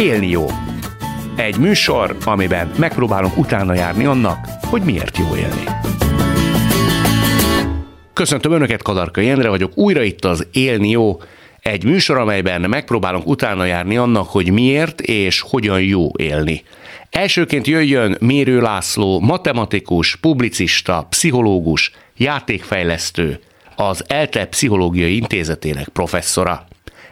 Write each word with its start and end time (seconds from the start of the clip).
Élni 0.00 0.28
jó. 0.28 0.46
Egy 1.36 1.58
műsor, 1.58 2.16
amiben 2.24 2.72
megpróbálunk 2.76 3.36
utána 3.36 3.74
járni 3.74 4.04
annak, 4.04 4.46
hogy 4.62 4.82
miért 4.82 5.18
jó 5.18 5.36
élni. 5.36 5.64
Köszöntöm 8.12 8.52
Önöket, 8.52 8.82
Kadarka 8.82 9.20
Jendre 9.20 9.48
vagyok, 9.48 9.72
újra 9.74 10.02
itt 10.02 10.24
az 10.24 10.46
Élni 10.52 10.88
jó, 10.88 11.20
egy 11.60 11.84
műsor, 11.84 12.16
amelyben 12.16 12.60
megpróbálunk 12.60 13.26
utána 13.26 13.64
járni 13.64 13.96
annak, 13.96 14.28
hogy 14.28 14.52
miért 14.52 15.00
és 15.00 15.40
hogyan 15.40 15.82
jó 15.82 16.10
élni. 16.16 16.62
Elsőként 17.10 17.66
jöjjön 17.66 18.16
Mérő 18.20 18.60
László, 18.60 19.20
matematikus, 19.20 20.16
publicista, 20.16 21.06
pszichológus, 21.10 21.92
játékfejlesztő, 22.16 23.40
az 23.76 24.04
ELTE 24.06 24.46
Pszichológiai 24.46 25.16
Intézetének 25.16 25.88
professzora. 25.88 26.68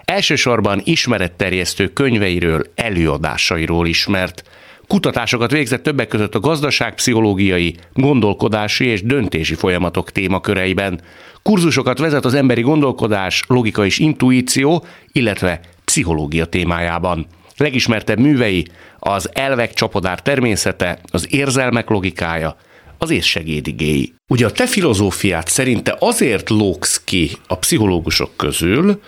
Elsősorban 0.08 0.80
ismeretterjesztő 0.84 1.88
könyveiről, 1.88 2.64
előadásairól 2.74 3.86
ismert. 3.86 4.42
Kutatásokat 4.86 5.50
végzett 5.50 5.82
többek 5.82 6.08
között 6.08 6.34
a 6.34 6.40
gazdaságpszichológiai, 6.40 7.76
gondolkodási 7.92 8.86
és 8.86 9.02
döntési 9.02 9.54
folyamatok 9.54 10.12
témaköreiben. 10.12 11.00
Kurzusokat 11.42 11.98
vezet 11.98 12.24
az 12.24 12.34
emberi 12.34 12.60
gondolkodás, 12.60 13.42
logika 13.46 13.84
és 13.84 13.98
intuíció, 13.98 14.84
illetve 15.12 15.60
pszichológia 15.84 16.44
témájában. 16.44 17.26
Legismertebb 17.56 18.18
művei 18.18 18.66
az 18.98 19.30
elvek 19.32 19.72
csapodár 19.72 20.22
természete, 20.22 20.98
az 21.10 21.26
érzelmek 21.30 21.88
logikája, 21.88 22.56
az 22.98 23.10
észsegédigéi. 23.10 24.14
Ugye 24.28 24.46
a 24.46 24.52
te 24.52 24.66
filozófiát 24.66 25.48
szerinte 25.48 25.96
azért 25.98 26.50
lóksz 26.50 27.00
ki 27.04 27.30
a 27.46 27.56
pszichológusok 27.56 28.36
közül, 28.36 29.00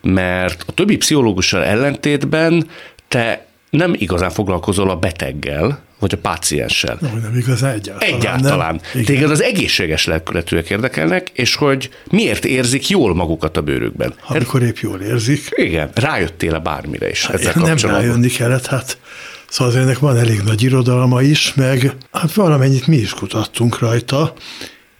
mert 0.00 0.64
a 0.66 0.72
többi 0.72 0.96
pszichológussal 0.96 1.64
ellentétben 1.64 2.66
te 3.08 3.46
nem 3.70 3.94
igazán 3.98 4.30
foglalkozol 4.30 4.90
a 4.90 4.96
beteggel, 4.96 5.82
vagy 5.98 6.12
a 6.12 6.16
pácienssel. 6.16 6.98
Nem, 7.00 7.20
nem 7.22 7.36
igazán 7.36 7.74
egyáltalán. 7.74 8.14
Egyáltalán. 8.14 8.80
Nem. 8.94 9.04
Téged 9.04 9.30
az 9.30 9.42
egészséges 9.42 10.06
lelkületűek 10.06 10.70
érdekelnek, 10.70 11.30
és 11.32 11.54
hogy 11.54 11.90
miért 12.10 12.44
érzik 12.44 12.88
jól 12.88 13.14
magukat 13.14 13.56
a 13.56 13.62
bőrükben. 13.62 14.14
Amikor 14.26 14.62
épp 14.62 14.76
jól 14.76 15.00
érzik. 15.00 15.48
Igen. 15.50 15.90
Rájöttél-e 15.94 16.58
bármire 16.58 17.10
is 17.10 17.26
hát 17.26 17.34
ezzel 17.34 17.52
Nem 17.56 17.76
rájönni 17.76 18.28
kellett, 18.28 18.66
hát 18.66 18.98
Szóval 19.48 19.76
ennek 19.76 19.98
van 19.98 20.16
elég 20.16 20.40
nagy 20.44 20.62
irodalma 20.62 21.22
is, 21.22 21.54
meg 21.54 21.96
hát 22.12 22.34
valamennyit 22.34 22.86
mi 22.86 22.96
is 22.96 23.14
kutattunk 23.14 23.78
rajta, 23.78 24.32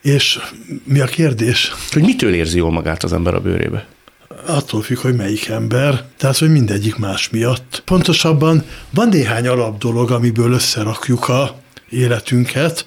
és 0.02 0.38
mi 0.84 1.00
a 1.00 1.04
kérdés? 1.04 1.72
Hogy 1.90 2.02
mitől 2.02 2.34
érzi 2.34 2.56
jól 2.56 2.70
magát 2.70 3.02
az 3.02 3.12
ember 3.12 3.34
a 3.34 3.40
bőrébe? 3.40 3.86
Attól 4.46 4.82
függ, 4.82 4.98
hogy 4.98 5.16
melyik 5.16 5.48
ember, 5.48 6.04
tehát 6.16 6.38
hogy 6.38 6.50
mindegyik 6.50 6.96
más 6.96 7.30
miatt. 7.30 7.82
Pontosabban 7.84 8.64
van 8.90 9.08
néhány 9.08 9.48
alap 9.48 9.78
dolog, 9.78 10.10
amiből 10.10 10.52
összerakjuk 10.52 11.28
a 11.28 11.54
életünket, 11.88 12.86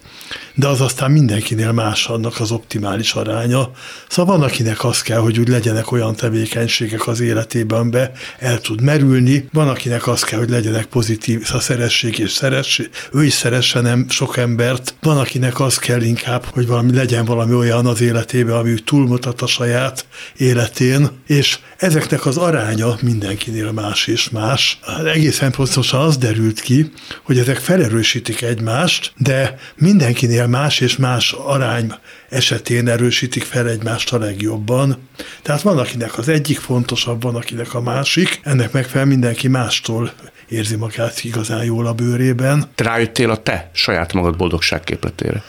de 0.56 0.67
az 0.67 0.81
aztán 0.81 1.11
mindenkinél 1.11 1.72
más 1.72 2.08
annak 2.08 2.39
az 2.39 2.52
optimális 2.52 3.14
aránya. 3.14 3.72
Szóval 4.08 4.38
van, 4.38 4.48
akinek 4.48 4.84
az 4.84 5.02
kell, 5.02 5.20
hogy 5.20 5.39
úgy 5.39 5.48
legyenek 5.48 5.92
olyan 5.92 6.16
tevékenységek 6.16 7.08
az 7.08 7.20
életében, 7.20 7.89
be 7.92 8.11
el 8.39 8.61
tud 8.61 8.81
merülni, 8.81 9.50
van, 9.53 9.67
akinek 9.67 10.08
az 10.08 10.23
kell, 10.23 10.39
hogy 10.39 10.50
legyenek 10.50 10.86
pozitív, 10.86 11.39
a 11.42 11.45
szóval 11.45 11.61
szeresség 11.61 12.20
és 12.20 12.31
szeress, 12.31 12.81
ő 13.14 13.23
is 13.23 13.33
szeressen 13.33 13.83
nem 13.83 14.09
sok 14.09 14.38
embert, 14.38 14.95
van, 15.02 15.17
akinek 15.17 15.59
az 15.59 15.78
kell 15.78 16.02
inkább, 16.02 16.45
hogy 16.45 16.67
valami 16.67 16.95
legyen 16.95 17.26
valami 17.26 17.53
olyan 17.53 17.86
az 17.86 18.02
életében, 18.02 18.56
ami 18.56 18.73
túlmutat 18.73 19.42
a 19.42 19.48
saját 19.48 20.06
életén, 20.38 21.09
és 21.28 21.59
ezeknek 21.78 22.26
az 22.26 22.38
aránya 22.38 22.98
mindenkinél 23.02 23.72
más 23.72 24.08
és 24.08 24.30
más. 24.30 24.80
Hát 24.86 25.06
egészen 25.06 25.52
pontosan 25.52 26.02
az 26.02 26.17
derült 26.17 26.59
ki, 26.61 26.92
hogy 27.23 27.38
ezek 27.38 27.58
felerősítik 27.58 28.42
egymást, 28.42 29.14
de 29.17 29.60
mindenkinél 29.76 30.45
más 30.48 30.80
és 30.80 30.98
más 30.98 31.32
arány 31.32 31.94
esetén 32.30 32.88
erősítik 32.88 33.44
fel 33.44 33.70
egymást 33.70 34.14
a 34.14 34.17
legjobban. 34.17 34.98
Tehát 35.42 35.61
van, 35.61 35.78
akinek 35.78 36.17
az 36.17 36.30
egyik 36.30 36.60
fontosabb, 36.60 37.22
van, 37.22 37.36
akinek 37.36 37.73
a 37.73 37.82
másik. 37.82 38.39
Ennek 38.44 38.72
megfelelően 38.72 39.17
mindenki 39.17 39.48
mástól 39.48 40.14
érzi 40.50 40.76
magát 40.76 41.23
igazán 41.23 41.64
jól 41.64 41.88
a 41.88 41.94
bőrében. 41.94 42.64
Te 42.76 42.83
rájöttél 42.83 43.30
a 43.30 43.38
te 43.38 43.70
saját 43.73 44.14
magad 44.14 44.38
boldogságképletére? 44.38 45.44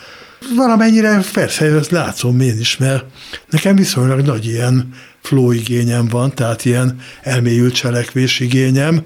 Valamennyire 0.57 1.21
persze, 1.33 1.65
ezt 1.65 1.91
látszom 1.91 2.41
én 2.41 2.59
is, 2.59 2.77
mert 2.77 3.05
nekem 3.51 3.77
viszonylag 3.77 4.21
nagy 4.21 4.47
ilyen 4.47 4.95
flow 5.23 5.53
igényem 5.53 6.09
van, 6.09 6.34
tehát 6.34 6.65
ilyen 6.65 7.01
elmélyült 7.23 7.75
cselekvés 7.75 8.41
igényem, 8.41 9.05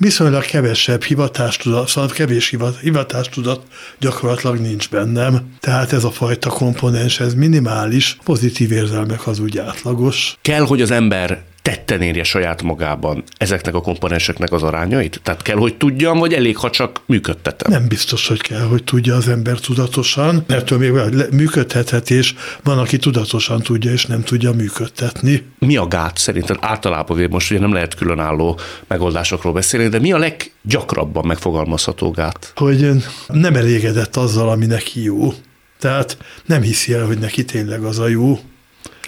viszonylag 0.00 0.44
kevesebb 0.44 1.02
hivatástudat, 1.02 1.88
szóval 1.88 2.10
kevés 2.10 2.54
hivatástudat 2.80 3.62
gyakorlatilag 3.98 4.58
nincs 4.58 4.88
bennem. 4.90 5.54
Tehát 5.60 5.92
ez 5.92 6.04
a 6.04 6.10
fajta 6.10 6.50
komponens, 6.50 7.20
ez 7.20 7.34
minimális, 7.34 8.16
pozitív 8.24 8.72
érzelmek 8.72 9.26
az 9.26 9.38
úgy 9.38 9.58
átlagos. 9.58 10.36
Kell, 10.42 10.64
hogy 10.64 10.82
az 10.82 10.90
ember 10.90 11.42
tetten 11.62 12.02
érje 12.02 12.24
saját 12.24 12.62
magában 12.62 13.22
ezeknek 13.36 13.74
a 13.74 13.80
komponenseknek 13.80 14.52
az 14.52 14.62
arányait? 14.62 15.20
Tehát 15.22 15.42
kell, 15.42 15.56
hogy 15.56 15.76
tudjam, 15.76 16.18
vagy 16.18 16.32
elég, 16.32 16.56
ha 16.56 16.70
csak 16.70 17.00
működtetem? 17.06 17.70
Nem 17.70 17.88
biztos, 17.88 18.28
hogy 18.28 18.40
kell, 18.40 18.66
hogy 18.66 18.84
tudja 18.84 19.14
az 19.14 19.28
ember 19.28 19.58
tudatosan, 19.58 20.44
mert 20.46 20.78
még 20.78 20.92
működtethet, 21.30 22.10
és 22.10 22.34
van, 22.62 22.78
aki 22.78 22.96
tudatosan 22.96 23.62
tudja, 23.62 23.92
és 23.92 24.06
nem 24.06 24.22
tudja 24.22 24.52
működtetni. 24.52 25.44
Mi 25.58 25.76
a 25.76 25.86
gát 25.86 26.18
szerinted 26.18 26.56
általában, 26.60 27.26
most 27.30 27.50
ugye 27.50 27.60
nem 27.60 27.72
lehet 27.72 27.94
különálló 27.94 28.58
megoldásokról 28.86 29.52
beszélni, 29.52 29.88
de 29.88 29.98
mi 29.98 30.12
a 30.12 30.18
leggyakrabban 30.18 31.26
megfogalmazható 31.26 32.10
gát? 32.10 32.52
Hogy 32.54 32.90
nem 33.28 33.54
elégedett 33.54 34.16
azzal, 34.16 34.48
ami 34.48 34.66
neki 34.66 35.02
jó. 35.02 35.32
Tehát 35.78 36.16
nem 36.44 36.62
hiszi 36.62 36.92
el, 36.92 37.06
hogy 37.06 37.18
neki 37.18 37.44
tényleg 37.44 37.82
az 37.82 37.98
a 37.98 38.08
jó, 38.08 38.38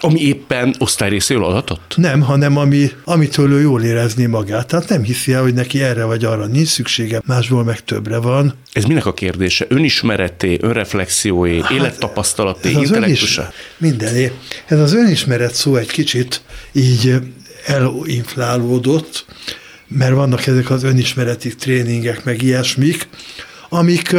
ami 0.00 0.20
éppen 0.20 0.74
osztályrészéről 0.78 1.44
adatott? 1.44 1.94
Nem, 1.96 2.20
hanem 2.20 2.56
ami, 2.56 2.90
amitől 3.04 3.52
ő 3.52 3.60
jól 3.60 3.82
érezni 3.82 4.26
magát. 4.26 4.66
Tehát 4.66 4.88
nem 4.88 5.02
hiszi 5.02 5.32
el, 5.32 5.42
hogy 5.42 5.54
neki 5.54 5.82
erre 5.82 6.04
vagy 6.04 6.24
arra 6.24 6.46
nincs 6.46 6.68
szüksége, 6.68 7.22
másból 7.26 7.64
meg 7.64 7.84
többre 7.84 8.16
van. 8.16 8.54
Ez 8.72 8.84
minek 8.84 9.06
a 9.06 9.14
kérdése? 9.14 9.66
Önismereté, 9.68 10.58
önreflexióé, 10.60 11.60
hát, 11.60 11.70
élettapasztalaté, 11.70 12.70
intellektusa? 12.70 13.52
Mindené. 13.76 14.32
Ez 14.66 14.78
az 14.78 14.94
önismeret 14.94 15.54
szó 15.54 15.76
egy 15.76 15.90
kicsit 15.90 16.42
így 16.72 17.14
elinflálódott, 17.66 19.24
mert 19.88 20.14
vannak 20.14 20.46
ezek 20.46 20.70
az 20.70 20.82
önismereti 20.82 21.54
tréningek, 21.54 22.24
meg 22.24 22.42
ilyesmik, 22.42 23.08
amik 23.68 24.16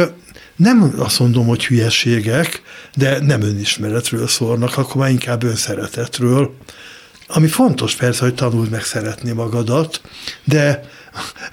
nem 0.56 0.94
azt 0.98 1.18
mondom, 1.18 1.46
hogy 1.46 1.66
hülyeségek, 1.66 2.62
de 2.96 3.18
nem 3.20 3.42
önismeretről 3.42 4.26
szólnak, 4.26 4.76
akkor 4.76 4.96
már 4.96 5.10
inkább 5.10 5.42
önszeretetről. 5.42 6.54
Ami 7.28 7.46
fontos 7.46 7.94
persze, 7.94 8.24
hogy 8.24 8.34
tanuld 8.34 8.70
meg 8.70 8.82
szeretni 8.82 9.32
magadat, 9.32 10.00
de 10.44 10.88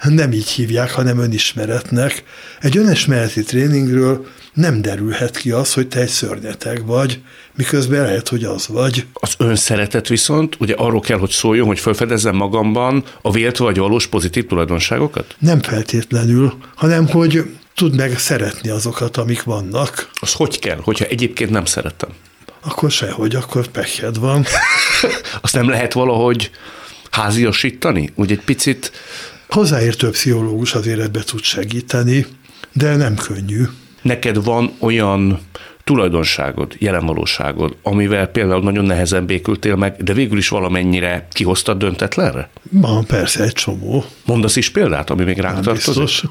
nem 0.04 0.32
így 0.32 0.48
hívják, 0.48 0.90
hanem 0.90 1.18
önismeretnek. 1.18 2.24
Egy 2.60 2.76
önismereti 2.76 3.42
tréningről 3.42 4.26
nem 4.54 4.82
derülhet 4.82 5.36
ki 5.36 5.50
az, 5.50 5.74
hogy 5.74 5.88
te 5.88 6.00
egy 6.00 6.08
szörnyeteg 6.08 6.86
vagy, 6.86 7.20
miközben 7.56 8.02
lehet, 8.02 8.28
hogy 8.28 8.44
az 8.44 8.68
vagy. 8.68 9.06
Az 9.12 9.34
önszeretet 9.38 10.08
viszont 10.08 10.56
ugye 10.60 10.74
arról 10.74 11.00
kell, 11.00 11.18
hogy 11.18 11.30
szóljon, 11.30 11.66
hogy 11.66 11.78
felfedezzem 11.78 12.36
magamban 12.36 13.04
a 13.22 13.30
vélt 13.30 13.56
vagy 13.56 13.78
valós 13.78 14.06
pozitív 14.06 14.46
tulajdonságokat? 14.46 15.36
Nem 15.38 15.60
feltétlenül, 15.60 16.54
hanem 16.74 17.08
hogy 17.08 17.44
tud 17.74 17.96
meg 17.96 18.18
szeretni 18.18 18.68
azokat, 18.68 19.16
amik 19.16 19.42
vannak. 19.42 20.10
Az 20.20 20.32
hogy 20.32 20.58
kell, 20.58 20.78
hogyha 20.82 21.04
egyébként 21.04 21.50
nem 21.50 21.64
szeretem? 21.64 22.08
Akkor 22.60 22.90
sehogy, 22.90 23.34
akkor 23.34 23.66
pekhed 23.66 24.18
van. 24.18 24.44
Azt 25.40 25.54
nem 25.54 25.68
lehet 25.68 25.92
valahogy 25.92 26.50
háziasítani? 27.10 28.12
Úgy 28.14 28.30
egy 28.30 28.40
picit... 28.44 28.92
Hozzáértő 29.48 30.10
pszichológus 30.10 30.74
azért 30.74 31.00
ebbe 31.00 31.22
tud 31.22 31.42
segíteni, 31.42 32.26
de 32.72 32.96
nem 32.96 33.14
könnyű. 33.14 33.62
Neked 34.02 34.44
van 34.44 34.72
olyan 34.78 35.40
tulajdonságod, 35.84 36.74
jelenvalóságod, 36.78 37.76
amivel 37.82 38.26
például 38.26 38.62
nagyon 38.62 38.84
nehezen 38.84 39.26
békültél 39.26 39.76
meg, 39.76 40.02
de 40.02 40.12
végül 40.12 40.38
is 40.38 40.48
valamennyire 40.48 41.26
kihoztad 41.30 41.78
döntetlenre? 41.78 42.50
Van, 42.70 43.06
persze, 43.06 43.42
egy 43.42 43.52
csomó. 43.52 44.04
Mondasz 44.24 44.56
is 44.56 44.70
példát, 44.70 45.10
ami 45.10 45.24
még 45.24 45.38
ránk 45.38 45.60
tartozik? 45.60 46.30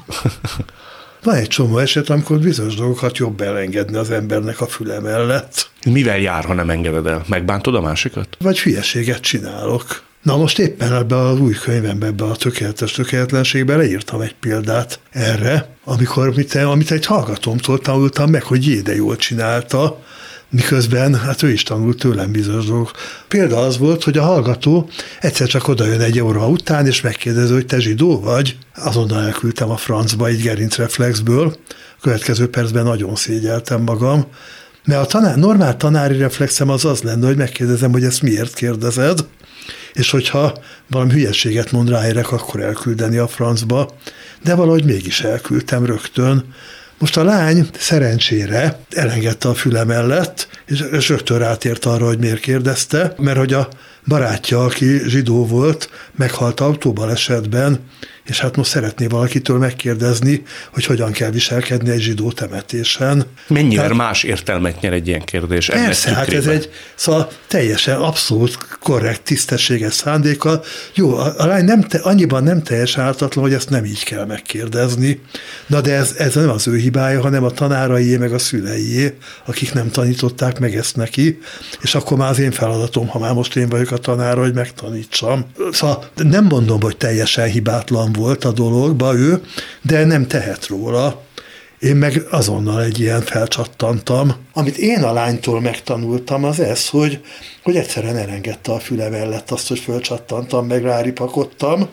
Van 1.22 1.34
egy 1.34 1.48
csomó 1.48 1.78
eset, 1.78 2.10
amikor 2.10 2.38
bizonyos 2.38 2.74
dolgokat 2.74 3.16
jobb 3.16 3.40
elengedni 3.40 3.96
az 3.96 4.10
embernek 4.10 4.60
a 4.60 4.66
füle 4.66 5.00
mellett. 5.00 5.70
Mivel 5.84 6.18
jár, 6.18 6.44
ha 6.44 6.54
nem 6.54 6.70
engeded 6.70 7.06
el? 7.06 7.24
Megbántod 7.28 7.74
a 7.74 7.80
másikat? 7.80 8.36
Vagy 8.38 8.60
hülyeséget 8.60 9.20
csinálok. 9.20 10.02
Na 10.22 10.36
most 10.36 10.58
éppen 10.58 10.92
ebbe 10.92 11.16
az 11.16 11.40
új 11.40 11.52
könyvembe, 11.52 12.06
ebbe 12.06 12.24
a 12.24 12.36
tökéletes 12.36 12.92
tökéletlenségbe 12.92 13.76
leírtam 13.76 14.20
egy 14.20 14.34
példát 14.34 15.00
erre, 15.10 15.68
amikor 15.84 16.34
mit, 16.34 16.54
amit 16.54 16.90
egy 16.90 17.06
hallgatómtól 17.06 17.78
tanultam 17.78 18.30
meg, 18.30 18.42
hogy 18.42 18.66
Jéde 18.66 18.94
jól 18.94 19.16
csinálta, 19.16 20.02
miközben 20.52 21.14
hát 21.14 21.42
ő 21.42 21.50
is 21.50 21.62
tanult 21.62 21.98
tőlem 21.98 22.32
bizonyos 22.32 22.66
dolgok. 22.66 22.90
Példa 23.28 23.58
az 23.58 23.78
volt, 23.78 24.04
hogy 24.04 24.18
a 24.18 24.22
hallgató 24.22 24.88
egyszer 25.20 25.46
csak 25.46 25.68
odajön 25.68 26.00
egy 26.00 26.20
óra 26.20 26.48
után, 26.48 26.86
és 26.86 27.00
megkérdezi, 27.00 27.52
hogy 27.52 27.66
te 27.66 27.80
zsidó 27.80 28.20
vagy. 28.20 28.56
Azonnal 28.76 29.22
elküldtem 29.22 29.70
a 29.70 29.76
francba 29.76 30.26
egy 30.26 30.42
gerincreflexből. 30.42 31.56
A 31.68 32.00
következő 32.00 32.48
percben 32.50 32.84
nagyon 32.84 33.14
szégyeltem 33.14 33.82
magam, 33.82 34.26
mert 34.84 35.00
a 35.00 35.06
tanár, 35.06 35.36
normál 35.36 35.76
tanári 35.76 36.18
reflexem 36.18 36.68
az 36.68 36.84
az 36.84 37.02
lenne, 37.02 37.26
hogy 37.26 37.36
megkérdezem, 37.36 37.92
hogy 37.92 38.04
ezt 38.04 38.22
miért 38.22 38.54
kérdezed, 38.54 39.24
és 39.92 40.10
hogyha 40.10 40.58
valami 40.86 41.12
hülyeséget 41.12 41.72
mond 41.72 41.88
ráérek, 41.88 42.32
akkor 42.32 42.60
elküldeni 42.60 43.16
a 43.16 43.26
francba, 43.26 43.94
de 44.42 44.54
valahogy 44.54 44.84
mégis 44.84 45.20
elküldtem 45.20 45.86
rögtön. 45.86 46.44
Most 46.98 47.16
a 47.16 47.24
lány 47.24 47.68
szerencsére 47.78 48.78
elengedte 48.90 49.48
a 49.48 49.54
füle 49.54 49.84
mellett, 49.84 50.48
és 50.92 51.08
rögtön 51.08 51.38
rátért 51.38 51.84
arra, 51.84 52.06
hogy 52.06 52.18
miért 52.18 52.40
kérdezte, 52.40 53.14
mert 53.18 53.38
hogy 53.38 53.52
a 53.52 53.68
barátja, 54.06 54.64
aki 54.64 55.00
zsidó 55.06 55.46
volt, 55.46 55.90
meghalt 56.16 56.60
autóbalesetben, 56.60 57.80
és 58.24 58.40
hát 58.40 58.56
most 58.56 58.70
szeretné 58.70 59.06
valakitől 59.06 59.58
megkérdezni, 59.58 60.42
hogy 60.72 60.84
hogyan 60.84 61.12
kell 61.12 61.30
viselkedni 61.30 61.90
egy 61.90 62.00
zsidó 62.00 62.32
temetésen. 62.32 63.24
Mennyivel 63.46 63.82
Tehát, 63.82 63.98
más 63.98 64.22
értelmet 64.22 64.80
nyer 64.80 64.92
egy 64.92 65.08
ilyen 65.08 65.24
kérdés? 65.24 65.66
Persze, 65.66 66.14
hát 66.14 66.32
ez 66.32 66.46
egy 66.46 66.70
szóval 66.94 67.28
teljesen 67.46 67.96
abszolút 67.96 68.58
korrekt, 68.80 69.22
tisztességes 69.22 69.92
szándékkal. 69.92 70.64
Jó, 70.94 71.14
a, 71.16 71.34
a 71.36 71.46
lány 71.46 71.64
nem 71.64 71.80
te, 71.80 71.98
annyiban 71.98 72.42
nem 72.42 72.62
teljesen 72.62 73.04
ártatlan, 73.04 73.44
hogy 73.44 73.54
ezt 73.54 73.70
nem 73.70 73.84
így 73.84 74.04
kell 74.04 74.24
megkérdezni. 74.24 75.20
Na 75.66 75.80
de 75.80 75.94
ez, 75.94 76.14
ez 76.18 76.34
nem 76.34 76.50
az 76.50 76.66
ő 76.66 76.76
hibája, 76.76 77.20
hanem 77.20 77.44
a 77.44 77.50
tanáraié, 77.50 78.16
meg 78.16 78.32
a 78.32 78.38
szüleié, 78.38 79.16
akik 79.44 79.72
nem 79.72 79.90
tanították 79.90 80.58
meg 80.62 80.76
ezt 80.76 80.96
neki, 80.96 81.38
és 81.80 81.94
akkor 81.94 82.16
már 82.16 82.30
az 82.30 82.38
én 82.38 82.50
feladatom, 82.50 83.08
ha 83.08 83.18
már 83.18 83.32
most 83.32 83.56
én 83.56 83.68
vagyok 83.68 83.90
a 83.90 83.96
tanára, 83.96 84.40
hogy 84.40 84.54
megtanítsam. 84.54 85.44
Szóval 85.72 86.10
nem 86.14 86.44
mondom, 86.44 86.80
hogy 86.80 86.96
teljesen 86.96 87.48
hibátlan 87.48 88.12
volt 88.12 88.44
a 88.44 88.52
dologba 88.52 89.14
ő, 89.14 89.42
de 89.82 90.04
nem 90.04 90.26
tehet 90.26 90.66
róla. 90.66 91.22
Én 91.78 91.96
meg 91.96 92.26
azonnal 92.30 92.82
egy 92.82 93.00
ilyen 93.00 93.20
felcsattantam. 93.20 94.32
Amit 94.52 94.76
én 94.76 95.02
a 95.02 95.12
lánytól 95.12 95.60
megtanultam, 95.60 96.44
az 96.44 96.60
ez, 96.60 96.88
hogy, 96.88 97.20
hogy 97.62 97.76
egyszerűen 97.76 98.16
elengedte 98.16 98.72
a 98.72 98.78
füle 98.78 99.08
mellett 99.08 99.50
azt, 99.50 99.68
hogy 99.68 99.78
fölcsattantam, 99.78 100.66
meg 100.66 100.82
ráripakodtam, 100.82 101.88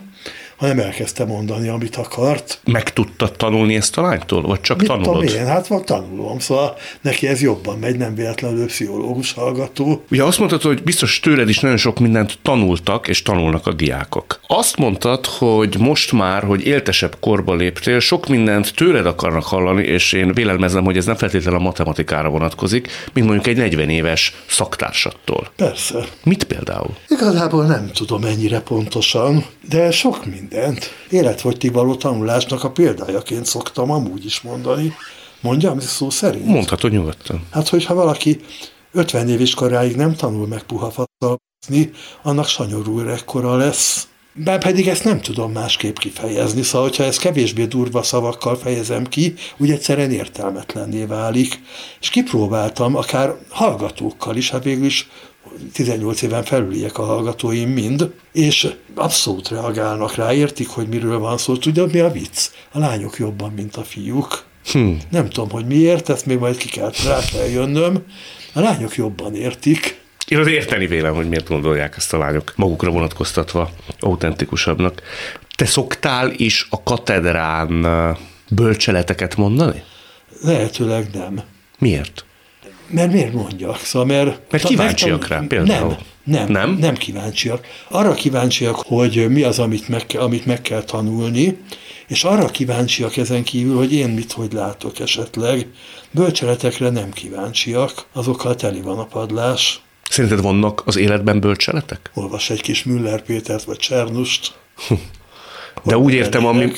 hanem 0.59 0.79
elkezdte 0.79 1.25
mondani, 1.25 1.67
amit 1.67 1.95
akart. 1.95 2.59
Meg 2.65 2.94
tudta 2.94 3.31
tanulni 3.31 3.75
ezt 3.75 3.97
a 3.97 4.01
lánytól, 4.01 4.41
vagy 4.41 4.61
csak 4.61 4.77
Mit 4.77 4.88
tanulod? 4.88 5.25
Tudom 5.25 5.41
én, 5.41 5.45
hát 5.45 5.67
van 5.67 5.85
tanulom, 5.85 6.39
szóval 6.39 6.75
neki 7.01 7.27
ez 7.27 7.41
jobban 7.41 7.77
megy, 7.79 7.97
nem 7.97 8.15
véletlenül 8.15 8.65
pszichológus 8.65 9.33
hallgató. 9.33 10.03
Ugye 10.11 10.23
azt 10.23 10.38
mondtad, 10.38 10.61
hogy 10.61 10.83
biztos 10.83 11.19
tőled 11.19 11.50
is 11.50 11.59
nagyon 11.59 11.77
sok 11.77 12.00
mindent 12.00 12.38
tanultak, 12.41 13.07
és 13.07 13.21
tanulnak 13.21 13.67
a 13.67 13.73
diákok. 13.73 14.39
Azt 14.47 14.77
mondtad, 14.77 15.25
hogy 15.25 15.75
most 15.79 16.11
már, 16.11 16.44
hogy 16.44 16.65
éltesebb 16.65 17.17
korba 17.19 17.55
léptél, 17.55 18.00
sok 18.00 18.27
mindent 18.27 18.75
tőled 18.75 19.05
akarnak 19.05 19.44
hallani, 19.44 19.83
és 19.83 20.13
én 20.13 20.33
vélelmezem, 20.33 20.83
hogy 20.83 20.97
ez 20.97 21.05
nem 21.05 21.15
feltétlenül 21.15 21.59
a 21.59 21.63
matematikára 21.63 22.29
vonatkozik, 22.29 22.88
mint 23.13 23.27
mondjuk 23.27 23.47
egy 23.47 23.57
40 23.57 23.89
éves 23.89 24.33
szaktársattól. 24.47 25.51
Persze. 25.55 26.05
Mit 26.23 26.44
például? 26.44 26.95
Igazából 27.07 27.65
nem 27.65 27.91
tudom 27.94 28.23
ennyire 28.23 28.59
pontosan, 28.59 29.45
de 29.69 29.91
sok 29.91 30.25
minden 30.25 30.49
mindent. 30.50 30.90
Életfogytigvaló 31.10 31.96
tanulásnak 31.96 32.63
a 32.63 32.72
példájaként 32.72 33.46
szoktam 33.46 33.92
amúgy 33.92 34.25
is 34.25 34.42
mondani. 34.42 34.94
Mondjam 35.42 35.80
szó 35.80 36.10
szerint? 36.10 36.46
Mondhatod 36.46 36.92
nyugodtan. 36.92 37.48
Hát, 37.51 37.69
hogyha 37.69 37.94
valaki 37.94 38.40
50 38.92 39.30
év 39.30 39.54
koráig 39.54 39.96
nem 39.96 40.16
tanul 40.16 40.48
meg 40.48 40.63
puha 40.63 40.92
faszalni, 40.92 41.92
annak 42.24 42.48
sanyorú 42.48 43.00
ekkora 43.00 43.56
lesz. 43.56 44.07
Bár 44.34 44.60
pedig 44.60 44.88
ezt 44.88 45.04
nem 45.04 45.22
tudom 45.22 45.51
másképp 45.51 45.96
kifejezni, 45.96 46.62
szóval 46.62 46.88
hogyha 46.88 47.04
ezt 47.04 47.19
kevésbé 47.19 47.66
durva 47.66 48.04
szavakkal 48.04 48.56
fejezem 48.56 49.06
ki, 49.06 49.34
úgy 49.57 49.72
egyszerűen 49.72 50.12
értelmetlenné 50.12 51.06
válik. 51.06 51.62
És 52.01 52.10
kipróbáltam 52.10 52.96
akár 52.96 53.36
hallgatókkal 53.50 54.36
is, 54.36 54.50
hát 54.50 54.63
végül 54.63 54.86
is 54.86 55.10
18 55.74 56.22
éven 56.22 56.44
felüliek 56.44 56.98
a 56.98 57.04
hallgatóim 57.04 57.69
mind, 57.69 58.13
és 58.31 58.68
abszolút 58.96 59.50
reagálnak 59.50 60.16
rá, 60.16 60.34
értik, 60.34 60.68
hogy 60.68 60.88
miről 60.88 61.19
van 61.19 61.38
szó. 61.38 61.57
Tudod, 61.57 61.92
mi 61.92 62.00
a 62.00 62.12
vicc? 62.12 62.50
A 62.72 62.80
lányok 62.80 63.18
jobban, 63.18 63.51
mint 63.51 63.75
a 63.75 63.84
fiúk. 63.84 64.44
Hmm. 64.72 64.98
Nem 65.10 65.30
tudom, 65.30 65.50
hogy 65.50 65.66
miért, 65.66 66.10
ezt 66.10 66.25
még 66.25 66.38
majd 66.38 66.57
ki 66.57 66.68
kell, 66.68 66.92
rá 67.06 67.19
kell 67.31 67.48
jönnöm. 67.48 68.04
A 68.54 68.60
lányok 68.60 68.96
jobban 68.96 69.36
értik. 69.36 70.01
Én 70.28 70.38
az 70.38 70.48
érteni 70.48 70.88
vélem, 70.88 71.13
hogy 71.13 71.30
miért 71.30 71.48
gondolják 71.48 71.98
ezt 71.98 72.13
a 72.13 72.18
lányok 72.18 72.54
magukra 72.56 72.90
vonatkoztatva 72.90 73.69
autentikusabbnak. 74.00 75.01
Te 75.56 75.66
szoktál 75.66 76.31
is 76.36 76.68
a 76.69 76.84
katedrán 76.84 77.88
bölcseleteket 78.50 79.36
mondani? 79.36 79.84
Lehetőleg 80.42 81.10
nem. 81.13 81.42
Miért? 81.80 82.25
Mert 82.89 83.12
miért 83.12 83.33
mondjak? 83.33 83.80
Szóval 83.80 84.07
mert, 84.07 84.51
mert 84.51 84.63
kíváncsiak 84.63 85.27
rá 85.27 85.44
például. 85.47 85.97
Nem, 86.24 86.51
nem, 86.51 86.51
nem, 86.51 86.77
nem 86.80 86.95
kíváncsiak. 86.95 87.65
Arra 87.88 88.13
kíváncsiak, 88.13 88.75
hogy 88.75 89.30
mi 89.30 89.44
az, 89.44 89.59
amit 89.59 89.88
meg, 89.88 90.06
amit 90.19 90.45
meg 90.45 90.62
kell 90.62 90.83
tanulni, 90.83 91.57
és 92.07 92.24
arra 92.24 92.45
kíváncsiak 92.45 93.18
ezen 93.18 93.44
kívül, 93.44 93.75
hogy 93.75 93.94
én 93.94 94.09
mit, 94.09 94.31
hogy 94.31 94.53
látok 94.53 95.00
esetleg. 95.00 95.68
Bölcseletekre 96.12 96.89
nem 96.89 97.12
kíváncsiak, 97.12 98.06
azokkal 98.13 98.56
teli 98.56 98.81
van 98.81 99.00
a 99.00 99.06
padlás. 99.06 99.81
Szerinted 100.09 100.41
vannak 100.41 100.81
az 100.86 100.97
életben 100.97 101.39
bölcseletek? 101.39 102.12
Olvas 102.13 102.50
egy 102.50 102.62
kis 102.62 102.83
Müller 102.83 103.21
Pétert 103.21 103.63
vagy 103.63 103.77
Csernust. 103.77 104.53
De 105.83 105.97
úgy 105.97 106.13
értem, 106.13 106.45
ami, 106.45 106.71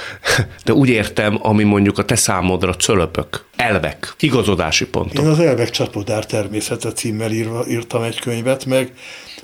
de 0.64 0.72
úgy 0.72 0.88
értem, 0.88 1.38
ami 1.42 1.62
mondjuk 1.62 1.98
a 1.98 2.04
te 2.04 2.16
számodra 2.16 2.74
cölöpök, 2.74 3.44
elvek, 3.56 4.14
igazodási 4.18 4.86
pontok. 4.86 5.24
Én 5.24 5.30
az 5.30 5.38
elvek 5.38 5.70
csapodár 5.70 6.26
természete 6.26 6.92
címmel 6.92 7.30
írva, 7.30 7.64
írtam 7.68 8.02
egy 8.02 8.20
könyvet, 8.20 8.64
meg 8.64 8.92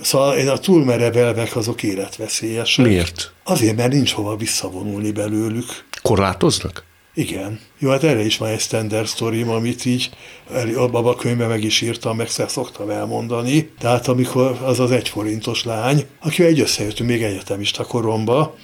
szóval 0.00 0.36
én 0.36 0.48
a 0.48 0.58
túlmerev 0.58 1.16
elvek 1.16 1.56
azok 1.56 1.82
életveszélyesek. 1.82 2.86
Miért? 2.86 3.32
Azért, 3.44 3.76
mert 3.76 3.92
nincs 3.92 4.12
hova 4.12 4.36
visszavonulni 4.36 5.10
belőlük. 5.10 5.84
Korlátoznak? 6.02 6.88
Igen. 7.14 7.60
Jó, 7.78 7.90
hát 7.90 8.04
erre 8.04 8.24
is 8.24 8.36
van 8.36 8.48
egy 8.48 8.60
standard 8.60 9.06
story 9.06 9.42
amit 9.42 9.84
így 9.84 10.10
abban 10.76 11.06
a 11.06 11.14
könyvben 11.14 11.48
meg 11.48 11.64
is 11.64 11.80
írtam, 11.80 12.16
meg 12.16 12.28
szoktam 12.28 12.90
elmondani. 12.90 13.70
Tehát 13.78 14.08
amikor 14.08 14.58
az 14.62 14.80
az 14.80 14.90
egyforintos 14.90 15.64
lány, 15.64 16.06
akivel 16.20 16.50
egy 16.50 16.60
összejöttünk 16.60 17.08
még 17.08 17.22
egyetemista 17.22 17.84
koromba, 17.84 18.56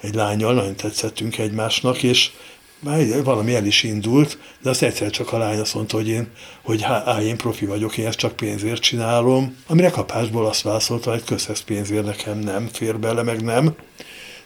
egy 0.00 0.14
lányjal, 0.14 0.54
nagyon 0.54 0.76
tetszettünk 0.76 1.38
egymásnak, 1.38 2.02
és 2.02 2.30
már 2.78 3.22
valami 3.24 3.54
el 3.54 3.64
is 3.64 3.82
indult, 3.82 4.38
de 4.62 4.70
azt 4.70 4.82
egyszer 4.82 5.10
csak 5.10 5.32
a 5.32 5.38
lány 5.38 5.58
azt 5.58 5.74
mondta, 5.74 5.96
hogy 5.96 6.08
én, 6.08 6.28
hogy 6.62 6.82
há, 6.82 7.20
én 7.22 7.36
profi 7.36 7.66
vagyok, 7.66 7.96
én 7.96 8.06
ezt 8.06 8.18
csak 8.18 8.36
pénzért 8.36 8.82
csinálom, 8.82 9.56
amire 9.66 9.90
kapásból 9.90 10.46
azt 10.46 10.62
válaszolta, 10.62 11.10
hogy 11.10 11.24
köszesz 11.24 11.60
pénzért 11.60 12.04
nekem 12.04 12.38
nem 12.38 12.68
fér 12.72 12.98
bele, 12.98 13.22
meg 13.22 13.42
nem. 13.42 13.74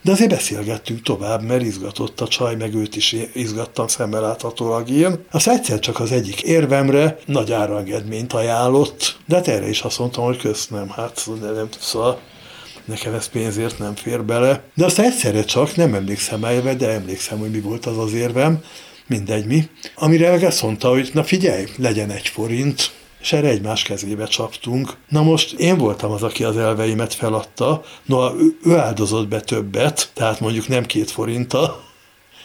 De 0.03 0.13
azért 0.13 0.31
beszélgettünk 0.31 1.03
tovább, 1.03 1.43
mert 1.43 1.63
izgatott 1.63 2.21
a 2.21 2.29
csaj, 2.29 2.57
meg 2.57 2.75
őt 2.75 2.97
is 2.97 3.17
izgattam 3.33 3.87
szemmel 3.87 4.21
láthatólag 4.21 4.89
én. 4.91 5.25
Azt 5.31 5.49
egyszer 5.49 5.79
csak 5.79 6.01
az 6.01 6.13
egyik 6.13 6.43
érvemre 6.43 7.19
nagy 7.27 7.53
árangedményt 7.53 8.33
ajánlott, 8.33 9.17
de 9.27 9.35
hát 9.37 9.49
erre 9.49 9.69
is 9.69 9.81
azt 9.81 9.99
mondtam, 9.99 10.25
hogy 10.25 10.37
köszönöm, 10.37 10.89
hát 10.89 11.29
nem, 11.41 11.69
szóval 11.81 12.21
nekem 12.91 13.15
ez 13.15 13.29
pénzért 13.29 13.79
nem 13.79 13.95
fér 13.95 14.25
bele. 14.25 14.63
De 14.75 14.85
azt 14.85 14.99
egyszerre 14.99 15.45
csak, 15.45 15.77
nem 15.77 15.95
emlékszem 15.95 16.45
elve, 16.45 16.75
de 16.75 16.89
emlékszem, 16.89 17.39
hogy 17.39 17.51
mi 17.51 17.61
volt 17.61 17.87
az 17.87 17.99
az 17.99 18.13
érvem, 18.13 18.63
mindegy 19.07 19.47
mi, 19.47 19.69
amire 19.95 20.31
meg 20.31 20.43
azt 20.43 20.63
mondta, 20.63 20.89
hogy 20.89 21.11
na 21.13 21.25
figyelj, 21.25 21.67
legyen 21.77 22.11
egy 22.11 22.29
forint, 22.29 22.91
és 23.21 23.33
erre 23.33 23.49
egymás 23.49 23.83
kezébe 23.83 24.25
csaptunk. 24.25 24.97
Na 25.09 25.23
most 25.23 25.53
én 25.53 25.79
voltam 25.79 26.11
az, 26.11 26.23
aki 26.23 26.45
az 26.45 26.57
elveimet 26.57 27.15
feladta, 27.15 27.83
no, 28.05 28.35
ő, 28.35 28.59
ő 28.65 28.77
áldozott 28.77 29.29
be 29.29 29.41
többet, 29.41 30.11
tehát 30.15 30.41
mondjuk 30.41 30.69
nem 30.69 30.85
két 30.85 31.11
forinta 31.11 31.85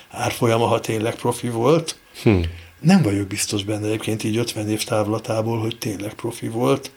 árfolyama, 0.10 0.66
ha 0.66 0.80
tényleg 0.80 1.16
profi 1.16 1.50
volt. 1.50 1.96
Hm. 2.24 2.40
Nem 2.80 3.02
vagyok 3.02 3.28
biztos 3.28 3.64
benne 3.64 3.86
egyébként 3.86 4.24
így 4.24 4.38
50 4.38 4.70
év 4.70 4.84
távlatából, 4.84 5.60
hogy 5.60 5.78
tényleg 5.78 6.14
profi 6.14 6.48
volt 6.48 6.92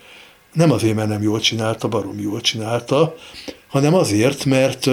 nem 0.52 0.72
azért, 0.72 0.94
mert 0.94 1.08
nem 1.08 1.22
jól 1.22 1.40
csinálta, 1.40 1.88
barom 1.88 2.20
jól 2.20 2.40
csinálta, 2.40 3.14
hanem 3.68 3.94
azért, 3.94 4.44
mert 4.44 4.90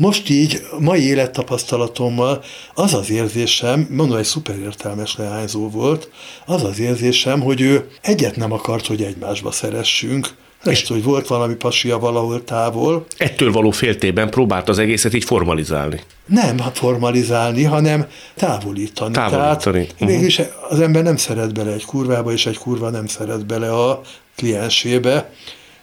most 0.00 0.30
így, 0.30 0.62
mai 0.78 1.06
élettapasztalatommal 1.06 2.42
az 2.74 2.94
az 2.94 3.10
érzésem, 3.10 3.86
mondom, 3.90 4.16
egy 4.16 4.24
szuper 4.24 4.58
értelmes 4.58 5.16
leányzó 5.16 5.68
volt, 5.68 6.10
az 6.46 6.64
az 6.64 6.78
érzésem, 6.78 7.40
hogy 7.40 7.60
ő 7.60 7.88
egyet 8.02 8.36
nem 8.36 8.52
akart, 8.52 8.86
hogy 8.86 9.02
egymásba 9.02 9.50
szeressünk, 9.50 10.28
Lehet, 10.62 10.86
hogy 10.86 11.02
volt 11.02 11.26
valami 11.26 11.54
pasia 11.54 11.98
valahol 11.98 12.44
távol. 12.44 13.06
Ettől 13.16 13.52
való 13.52 13.70
féltében 13.70 14.30
próbált 14.30 14.68
az 14.68 14.78
egészet 14.78 15.14
így 15.14 15.24
formalizálni. 15.24 16.00
Nem 16.26 16.56
formalizálni, 16.56 17.64
hanem 17.64 18.06
távolítani. 18.34 19.12
Távolítani. 19.12 19.86
Tehát 19.86 20.14
mégis 20.14 20.40
az 20.68 20.80
ember 20.80 21.02
nem 21.02 21.16
szeret 21.16 21.54
bele 21.54 21.72
egy 21.72 21.84
kurvába, 21.84 22.32
és 22.32 22.46
egy 22.46 22.58
kurva 22.58 22.90
nem 22.90 23.06
szeret 23.06 23.46
bele 23.46 23.72
a 23.72 24.00
kliensébe. 24.36 25.30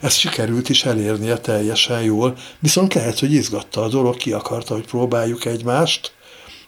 Ezt 0.00 0.18
sikerült 0.18 0.68
is 0.68 0.84
elérnie 0.84 1.38
teljesen 1.38 2.02
jól, 2.02 2.36
viszont 2.58 2.94
lehet, 2.94 3.18
hogy 3.18 3.32
izgatta 3.32 3.82
a 3.82 3.88
dolog, 3.88 4.16
ki 4.16 4.32
akarta, 4.32 4.74
hogy 4.74 4.86
próbáljuk 4.86 5.44
egymást, 5.44 6.12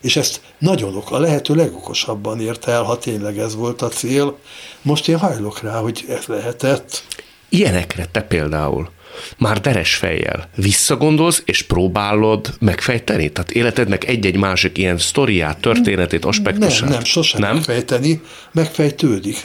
és 0.00 0.16
ezt 0.16 0.40
nagyon 0.58 0.96
ok, 0.96 1.10
a 1.10 1.18
lehető 1.18 1.54
legokosabban 1.54 2.40
érte 2.40 2.70
el, 2.70 2.82
ha 2.82 2.98
tényleg 2.98 3.38
ez 3.38 3.54
volt 3.54 3.82
a 3.82 3.88
cél. 3.88 4.38
Most 4.82 5.08
én 5.08 5.18
hajlok 5.18 5.60
rá, 5.60 5.80
hogy 5.80 6.04
ez 6.08 6.24
lehetett. 6.24 7.04
Ilyenekre 7.48 8.06
te 8.06 8.22
például 8.22 8.90
már 9.38 9.60
deres 9.60 9.94
fejjel 9.94 10.48
visszagondolsz, 10.56 11.42
és 11.44 11.62
próbálod 11.62 12.54
megfejteni? 12.60 13.32
Tehát 13.32 13.50
életednek 13.50 14.08
egy-egy 14.08 14.36
másik 14.36 14.78
ilyen 14.78 14.98
sztoriát, 14.98 15.60
történetét, 15.60 16.24
aspektusát? 16.24 16.80
Nem, 16.80 16.90
nem, 16.90 17.04
sosem 17.04 17.40
nem? 17.40 17.54
megfejteni, 17.54 18.20
megfejtődik. 18.52 19.42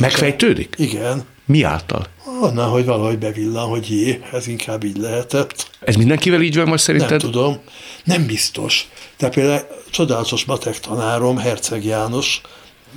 Megfejtődik? 0.00 0.74
Igen. 0.78 1.24
Mi 1.46 1.62
által? 1.62 2.06
Onnan, 2.40 2.68
hogy 2.68 2.84
valahogy 2.84 3.18
bevillan, 3.18 3.68
hogy 3.68 3.90
jé, 3.90 4.20
ez 4.32 4.46
inkább 4.46 4.84
így 4.84 4.96
lehetett. 4.96 5.70
Ez 5.80 5.94
mindenkivel 5.96 6.40
így 6.42 6.56
van 6.56 6.68
most 6.68 6.82
szerinted? 6.82 7.10
Nem 7.10 7.18
tudom, 7.18 7.58
nem 8.04 8.26
biztos. 8.26 8.88
Tehát 9.16 9.34
például 9.34 9.66
csodálatos 9.90 10.44
matek 10.44 10.80
tanárom, 10.80 11.36
Herceg 11.36 11.84
János, 11.84 12.40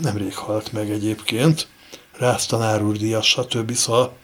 nemrég 0.02 0.36
halt 0.36 0.72
meg 0.72 0.90
egyébként, 0.90 1.68
Rász 2.18 2.46
tanár 2.46 2.84
úr 2.84 2.98
díjas, 2.98 3.28
stb. 3.28 3.72
Szóval 3.72 4.18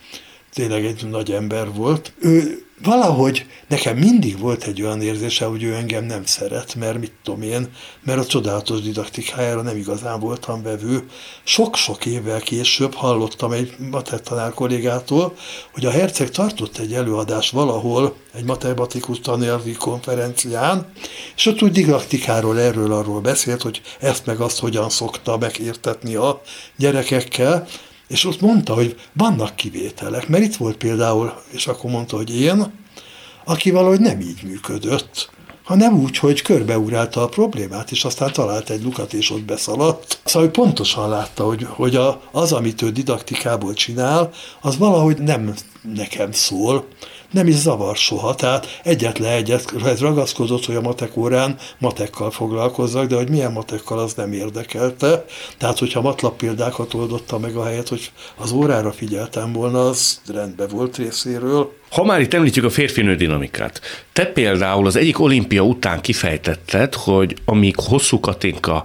tényleg 0.54 0.84
egy 0.84 1.06
nagy 1.10 1.32
ember 1.32 1.72
volt. 1.72 2.12
Ő 2.20 2.64
valahogy 2.82 3.46
nekem 3.68 3.96
mindig 3.96 4.38
volt 4.38 4.64
egy 4.64 4.82
olyan 4.82 5.02
érzése, 5.02 5.44
hogy 5.44 5.62
ő 5.62 5.74
engem 5.74 6.04
nem 6.04 6.24
szeret, 6.24 6.74
mert 6.74 6.98
mit 6.98 7.12
tudom 7.22 7.42
én, 7.42 7.68
mert 8.02 8.18
a 8.18 8.26
csodálatos 8.26 8.80
didaktikájára 8.80 9.62
nem 9.62 9.76
igazán 9.76 10.20
voltam 10.20 10.62
vevő. 10.62 11.06
Sok-sok 11.44 12.06
évvel 12.06 12.40
később 12.40 12.94
hallottam 12.94 13.52
egy 13.52 13.76
tanár 14.22 14.52
kollégától, 14.52 15.34
hogy 15.72 15.86
a 15.86 15.90
herceg 15.90 16.30
tartott 16.30 16.78
egy 16.78 16.94
előadást 16.94 17.50
valahol 17.50 18.16
egy 18.34 18.44
matematikus 18.44 19.20
tanárvi 19.20 19.72
konferencián, 19.72 20.92
és 21.36 21.46
ott 21.46 21.62
úgy 21.62 21.72
didaktikáról 21.72 22.60
erről 22.60 22.92
arról 22.92 23.20
beszélt, 23.20 23.62
hogy 23.62 23.80
ezt 24.00 24.26
meg 24.26 24.40
azt 24.40 24.58
hogyan 24.58 24.90
szokta 24.90 25.36
megértetni 25.36 26.14
a 26.14 26.42
gyerekekkel, 26.76 27.66
és 28.08 28.24
ott 28.24 28.40
mondta, 28.40 28.74
hogy 28.74 29.00
vannak 29.12 29.56
kivételek, 29.56 30.28
mert 30.28 30.44
itt 30.44 30.56
volt 30.56 30.76
például, 30.76 31.32
és 31.50 31.66
akkor 31.66 31.90
mondta, 31.90 32.16
hogy 32.16 32.40
én, 32.40 32.72
aki 33.44 33.70
valahogy 33.70 34.00
nem 34.00 34.20
így 34.20 34.42
működött, 34.42 35.30
hanem 35.64 35.98
úgy, 35.98 36.18
hogy 36.18 36.42
körbeurálta 36.42 37.22
a 37.22 37.28
problémát, 37.28 37.90
és 37.90 38.04
aztán 38.04 38.32
talált 38.32 38.70
egy 38.70 38.82
lukat, 38.82 39.12
és 39.12 39.30
ott 39.30 39.42
beszaladt. 39.42 40.20
Szóval 40.24 40.48
ő 40.48 40.50
pontosan 40.50 41.08
látta, 41.08 41.44
hogy, 41.44 41.66
hogy 41.70 41.96
a, 41.96 42.20
az, 42.32 42.52
amit 42.52 42.82
ő 42.82 42.90
didaktikából 42.90 43.72
csinál, 43.72 44.30
az 44.60 44.78
valahogy 44.78 45.18
nem 45.18 45.54
nekem 45.92 46.32
szól, 46.32 46.86
nem 47.30 47.46
is 47.46 47.54
zavar 47.54 47.96
soha. 47.96 48.34
Tehát 48.34 48.80
egyetlen 48.82 49.32
egyet 49.32 49.72
ragaszkodott, 50.00 50.64
hogy 50.64 50.74
a 50.74 50.80
matek 50.80 51.16
órán 51.16 51.56
matekkal 51.78 52.30
foglalkozzak, 52.30 53.06
de 53.06 53.16
hogy 53.16 53.28
milyen 53.28 53.52
matekkal, 53.52 53.98
az 53.98 54.14
nem 54.14 54.32
érdekelte. 54.32 55.24
Tehát, 55.58 55.78
hogyha 55.78 56.00
matlap 56.00 56.36
példákat 56.36 56.94
oldotta 56.94 57.38
meg 57.38 57.56
a 57.56 57.64
helyet, 57.64 57.88
hogy 57.88 58.12
az 58.36 58.52
órára 58.52 58.92
figyeltem 58.92 59.52
volna, 59.52 59.88
az 59.88 60.20
rendben 60.32 60.68
volt 60.68 60.96
részéről. 60.96 61.72
Ha 61.90 62.04
már 62.04 62.20
itt 62.20 62.34
említjük 62.34 62.64
a 62.64 62.70
férfinő 62.70 63.14
dinamikát, 63.14 63.80
te 64.12 64.26
például 64.26 64.86
az 64.86 64.96
egyik 64.96 65.20
olimpia 65.20 65.62
után 65.62 66.00
kifejtetted, 66.00 66.94
hogy 66.94 67.36
amíg 67.44 67.74
hosszú 67.76 68.20
Katinka 68.20 68.84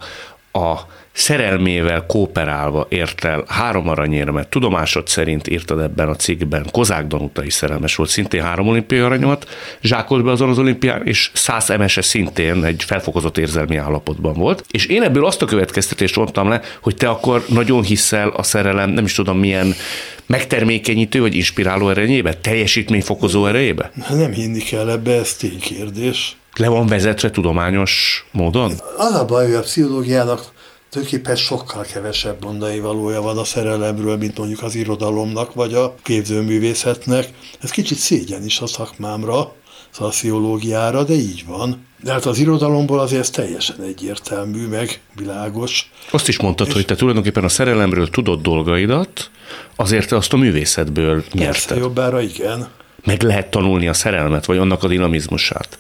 a 0.52 0.76
szerelmével 1.20 2.06
kooperálva 2.06 2.86
ért 2.90 3.24
el 3.24 3.44
három 3.48 3.90
aranyérmet. 3.90 4.48
Tudomásod 4.48 5.08
szerint 5.08 5.48
írtad 5.48 5.80
ebben 5.80 6.10
a 6.10 6.16
cikkben. 6.16 6.68
Kozák 6.72 7.08
Danuta 7.08 7.44
is 7.44 7.54
szerelmes 7.54 7.96
volt, 7.96 8.10
szintén 8.10 8.44
három 8.44 8.68
olimpiai 8.68 9.02
aranyomat, 9.02 9.48
zsákolt 9.82 10.24
be 10.24 10.32
azon 10.32 10.50
az 10.50 10.58
olimpián, 10.60 11.06
és 11.06 11.32
Szász 11.34 11.70
Emese 11.70 12.02
szintén 12.02 12.64
egy 12.64 12.84
felfokozott 12.84 13.38
érzelmi 13.38 13.78
állapotban 13.78 14.34
volt. 14.34 14.64
És 14.72 14.86
én 14.86 15.04
ebből 15.04 15.26
azt 15.26 15.42
a 15.42 15.46
következtetést 15.46 16.16
vontam 16.16 16.50
le, 16.50 16.62
hogy 16.82 16.96
te 16.96 17.10
akkor 17.10 17.46
nagyon 17.48 17.84
hiszel 17.84 18.30
a 18.30 18.44
szerelem, 18.44 18.90
nem 18.90 19.06
is 19.06 19.14
tudom 19.14 19.40
milyen 19.40 19.74
megtermékenyítő 20.26 21.22
vagy 21.22 21.36
inspiráló 21.36 21.90
erejébe, 21.90 22.34
teljesítményfokozó 22.34 23.46
erejébe? 23.46 23.92
Nem 24.10 24.32
hinni 24.32 24.60
kell 24.60 24.90
ebbe, 24.90 25.12
ez 25.12 25.34
ténykérdés. 25.34 26.38
Le 26.56 26.68
van 26.68 26.88
vezetve 26.88 27.30
tudományos 27.30 28.26
módon? 28.32 28.72
Az 28.98 29.14
a 29.14 29.26
baj, 29.26 29.46
hogy 29.46 29.54
a 29.54 29.62
pszichológiának 29.62 30.42
tulajdonképpen 30.90 31.36
sokkal 31.36 31.84
kevesebb 31.84 32.44
mondani 32.44 32.80
valója 32.80 33.22
van 33.22 33.38
a 33.38 33.44
szerelemről, 33.44 34.18
mint 34.18 34.38
mondjuk 34.38 34.64
az 34.64 34.76
irodalomnak, 34.76 35.54
vagy 35.54 35.74
a 35.74 35.96
képzőművészetnek. 36.04 37.30
Ez 37.60 37.72
kicsit 37.72 37.98
szégyen 37.98 38.46
is 38.46 38.60
a 38.60 38.68
szakmámra, 38.68 39.54
szociológiára, 39.90 41.04
de 41.04 41.14
így 41.14 41.44
van. 41.48 41.88
De 42.04 42.12
hát 42.12 42.26
az 42.26 42.38
irodalomból 42.38 43.00
azért 43.00 43.22
ez 43.22 43.30
teljesen 43.30 43.82
egyértelmű, 43.82 44.68
meg 44.68 45.00
világos. 45.16 45.92
Azt 46.12 46.28
is 46.28 46.40
mondtad, 46.40 46.68
és 46.68 46.74
hogy 46.74 46.86
te 46.86 46.96
tulajdonképpen 46.96 47.44
a 47.44 47.50
szerelemről 47.50 48.10
tudod 48.10 48.42
dolgaidat, 48.42 49.30
azért 49.76 50.08
te 50.08 50.16
azt 50.16 50.34
a 50.34 50.38
művészetből 50.38 51.14
nyerted. 51.14 51.46
Persze, 51.46 51.76
jobbára 51.76 52.22
igen. 52.22 52.68
Meg 53.04 53.22
lehet 53.22 53.52
tanulni 53.52 53.88
a 53.88 53.94
szerelmet, 53.94 54.46
vagy 54.46 54.58
annak 54.58 54.84
a 54.84 54.88
dinamizmusát 54.88 55.78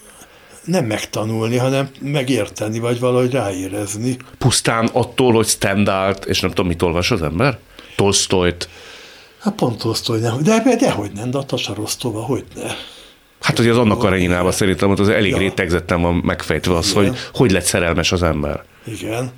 nem 0.63 0.85
megtanulni, 0.85 1.57
hanem 1.57 1.89
megérteni, 1.99 2.79
vagy 2.79 2.99
valahogy 2.99 3.31
ráérezni. 3.31 4.17
Pusztán 4.37 4.89
attól, 4.93 5.33
hogy 5.33 5.47
Stendhalt, 5.47 6.25
és 6.25 6.39
nem 6.39 6.49
tudom, 6.49 6.67
mit 6.67 6.81
olvas 6.81 7.11
az 7.11 7.21
ember? 7.21 7.57
Tolstoyt. 7.95 8.69
Hát 9.39 9.55
pont 9.55 9.77
Tolstoy 9.77 10.19
nem, 10.19 10.43
de, 10.43 10.75
de 10.79 10.91
hogy 10.91 11.11
nem, 11.11 11.31
de 11.31 11.37
a 11.37 11.43
Tasarostova, 11.43 12.21
hogy 12.21 12.43
ne. 12.55 12.71
Hát, 13.41 13.57
hogy 13.57 13.67
az 13.67 13.77
annak 13.77 13.99
Kareninában 13.99 14.51
szerintem 14.51 14.89
az 14.89 15.09
elég 15.09 15.31
ja. 15.31 15.37
rétegzetten 15.37 16.01
van 16.01 16.15
megfejtve 16.15 16.75
az, 16.75 16.91
Igen. 16.91 17.03
hogy 17.03 17.17
hogy 17.33 17.51
lett 17.51 17.63
szerelmes 17.63 18.11
az 18.11 18.23
ember. 18.23 18.63
Igen. 18.85 19.31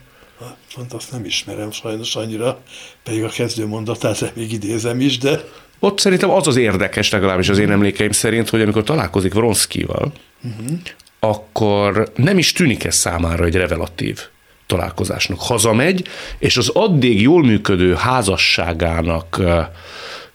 Pont 0.75 0.93
azt 0.93 1.11
nem 1.11 1.25
ismerem 1.25 1.71
sajnos 1.71 2.15
annyira, 2.15 2.59
pedig 3.03 3.23
a 3.23 3.27
kezdő 3.27 3.67
mondatát 3.67 4.31
még 4.35 4.51
idézem 4.51 4.99
is, 4.99 5.17
de... 5.17 5.43
Ott 5.79 5.99
szerintem 5.99 6.29
az 6.29 6.47
az 6.47 6.55
érdekes, 6.55 7.09
legalábbis 7.09 7.49
az 7.49 7.57
én 7.57 7.71
emlékeim 7.71 8.11
szerint, 8.11 8.49
hogy 8.49 8.61
amikor 8.61 8.83
találkozik 8.83 9.33
Vronszkival, 9.33 10.11
uh-huh 10.43 10.79
akkor 11.23 12.11
nem 12.15 12.37
is 12.37 12.51
tűnik 12.51 12.83
ez 12.83 12.95
számára 12.95 13.45
egy 13.45 13.55
revelatív 13.55 14.19
találkozásnak. 14.65 15.41
Hazamegy, 15.41 16.07
és 16.37 16.57
az 16.57 16.69
addig 16.69 17.21
jól 17.21 17.43
működő 17.43 17.93
házasságának 17.93 19.41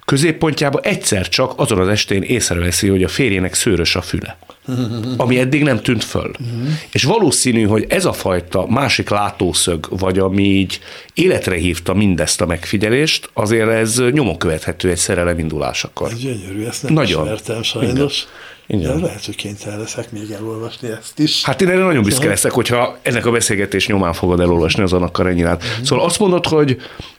középpontjába 0.06 0.80
egyszer 0.80 1.28
csak 1.28 1.52
azon 1.56 1.78
az 1.78 1.88
estén 1.88 2.22
észreveszi, 2.22 2.88
hogy 2.88 3.02
a 3.02 3.08
férjének 3.08 3.54
szőrös 3.54 3.96
a 3.96 4.00
füle. 4.02 4.38
Ami 5.16 5.38
eddig 5.38 5.62
nem 5.62 5.80
tűnt 5.80 6.04
föl. 6.04 6.30
És 6.92 7.04
valószínű, 7.04 7.62
hogy 7.62 7.86
ez 7.88 8.04
a 8.04 8.12
fajta 8.12 8.66
másik 8.66 9.08
látószög, 9.08 9.86
vagy 9.90 10.18
ami 10.18 10.42
így 10.42 10.80
életre 11.14 11.56
hívta 11.56 11.94
mindezt 11.94 12.40
a 12.40 12.46
megfigyelést, 12.46 13.30
azért 13.32 13.68
ez 13.68 14.02
nyomon 14.10 14.38
követhető 14.38 14.90
egy 14.90 14.96
szerelem 14.96 15.38
indulásakor. 15.38 16.10
Ez 16.10 16.18
gyönyörű, 16.18 16.64
ezt 16.64 16.82
nem 16.82 16.92
Nagyon. 16.92 17.22
ismertem 17.22 17.62
sajnos. 17.62 18.26
Igen. 18.68 18.80
Igen. 18.80 19.00
De 19.00 19.06
lehet, 19.06 19.25
hogy 19.25 19.36
kénytelen 19.36 19.78
leszek 19.78 20.12
még 20.12 20.30
elolvasni 20.30 20.88
ezt 20.88 21.18
is. 21.18 21.44
Hát 21.44 21.60
én 21.60 21.68
erre 21.68 21.82
nagyon 21.82 22.02
büszke 22.02 22.28
leszek, 22.28 22.50
hogyha 22.50 22.98
ennek 23.02 23.26
a 23.26 23.30
beszélgetés 23.30 23.86
nyomán 23.86 24.12
fogod 24.12 24.40
elolvasni 24.40 24.82
az 24.82 24.92
annak 24.92 25.12
Karenyinát. 25.12 25.62
Uh-huh. 25.62 25.84
Szóval 25.84 26.04
azt 26.04 26.18
mondod, 26.18 26.46
hogy 26.46 26.76